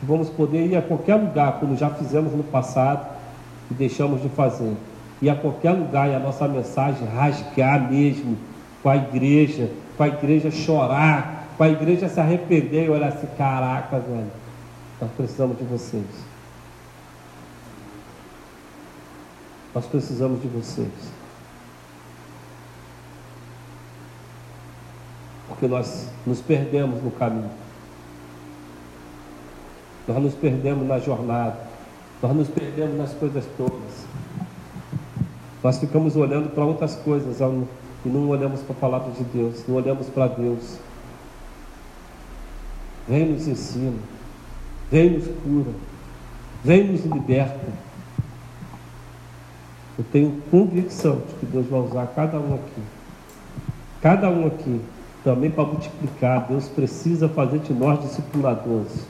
[0.00, 3.08] que vamos poder ir a qualquer lugar, como já fizemos no passado
[3.70, 4.74] e deixamos de fazer.
[5.22, 8.36] Ir a qualquer lugar e a nossa mensagem rasgar mesmo
[8.82, 13.26] com a igreja, com a igreja chorar, com a igreja se arrepender e olhar assim,
[13.36, 14.30] caraca, velho,
[15.00, 16.04] nós precisamos de vocês.
[19.74, 20.88] Nós precisamos de vocês.
[25.48, 27.50] Porque nós nos perdemos no caminho.
[30.06, 31.58] Nós nos perdemos na jornada.
[32.22, 34.06] Nós nos perdemos nas coisas todas.
[35.62, 37.42] Nós ficamos olhando para outras coisas
[38.04, 40.78] e não olhamos para a palavra de Deus, não olhamos para Deus.
[43.08, 43.98] Vem nos ensina,
[44.90, 45.72] vem nos cura,
[46.62, 47.88] vem nos liberta.
[49.98, 52.82] Eu tenho convicção de que Deus vai usar cada um aqui.
[54.00, 54.80] Cada um aqui
[55.24, 56.46] também para multiplicar.
[56.46, 59.06] Deus precisa fazer de nós discipuladores.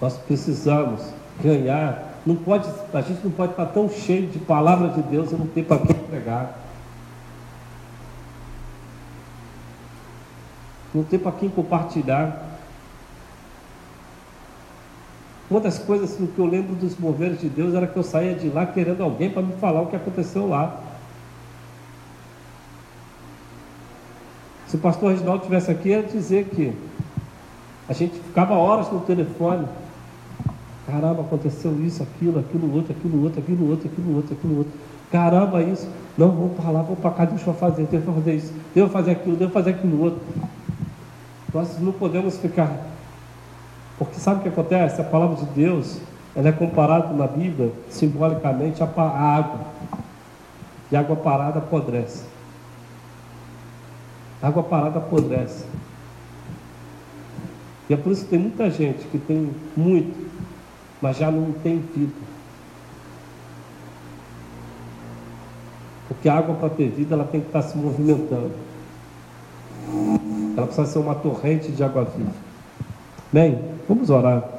[0.00, 1.02] Nós precisamos
[1.42, 5.34] ganhar não pode, a gente não pode estar tão cheio de palavra de Deus e
[5.34, 6.68] não ter para quem pregar.
[10.94, 12.44] não tem para quem compartilhar.
[15.50, 18.48] Uma das coisas que eu lembro dos moveres de Deus era que eu saía de
[18.48, 20.82] lá querendo alguém para me falar o que aconteceu lá.
[24.66, 26.74] Se o pastor Reginaldo estivesse aqui, ia dizer que
[27.88, 29.66] a gente ficava horas no telefone.
[30.90, 34.72] Caramba, aconteceu isso, aquilo, aquilo outro, aquilo outro, aquilo outro, aquilo outro, aquilo outro.
[35.12, 35.86] Caramba, isso.
[36.16, 38.88] Não, vamos para lá, vamos para cá, deixa eu fazer, deixa eu fazer isso, deixa
[38.88, 40.20] eu fazer aquilo, deixa eu fazer aquilo outro.
[41.52, 42.74] Nós não podemos ficar.
[43.98, 44.98] Porque sabe o que acontece?
[44.98, 46.00] A palavra de Deus
[46.34, 49.60] ela é comparada na Bíblia, simbolicamente, à água.
[50.90, 52.24] E água parada apodrece.
[54.40, 55.66] Água parada apodrece.
[57.90, 60.27] E é por isso que tem muita gente que tem muito,
[61.00, 62.12] mas já não tem vida.
[66.08, 68.52] Porque a água para ter vida, ela tem que estar se movimentando.
[70.56, 72.32] Ela precisa ser uma torrente de água viva.
[73.32, 74.57] Bem, vamos orar.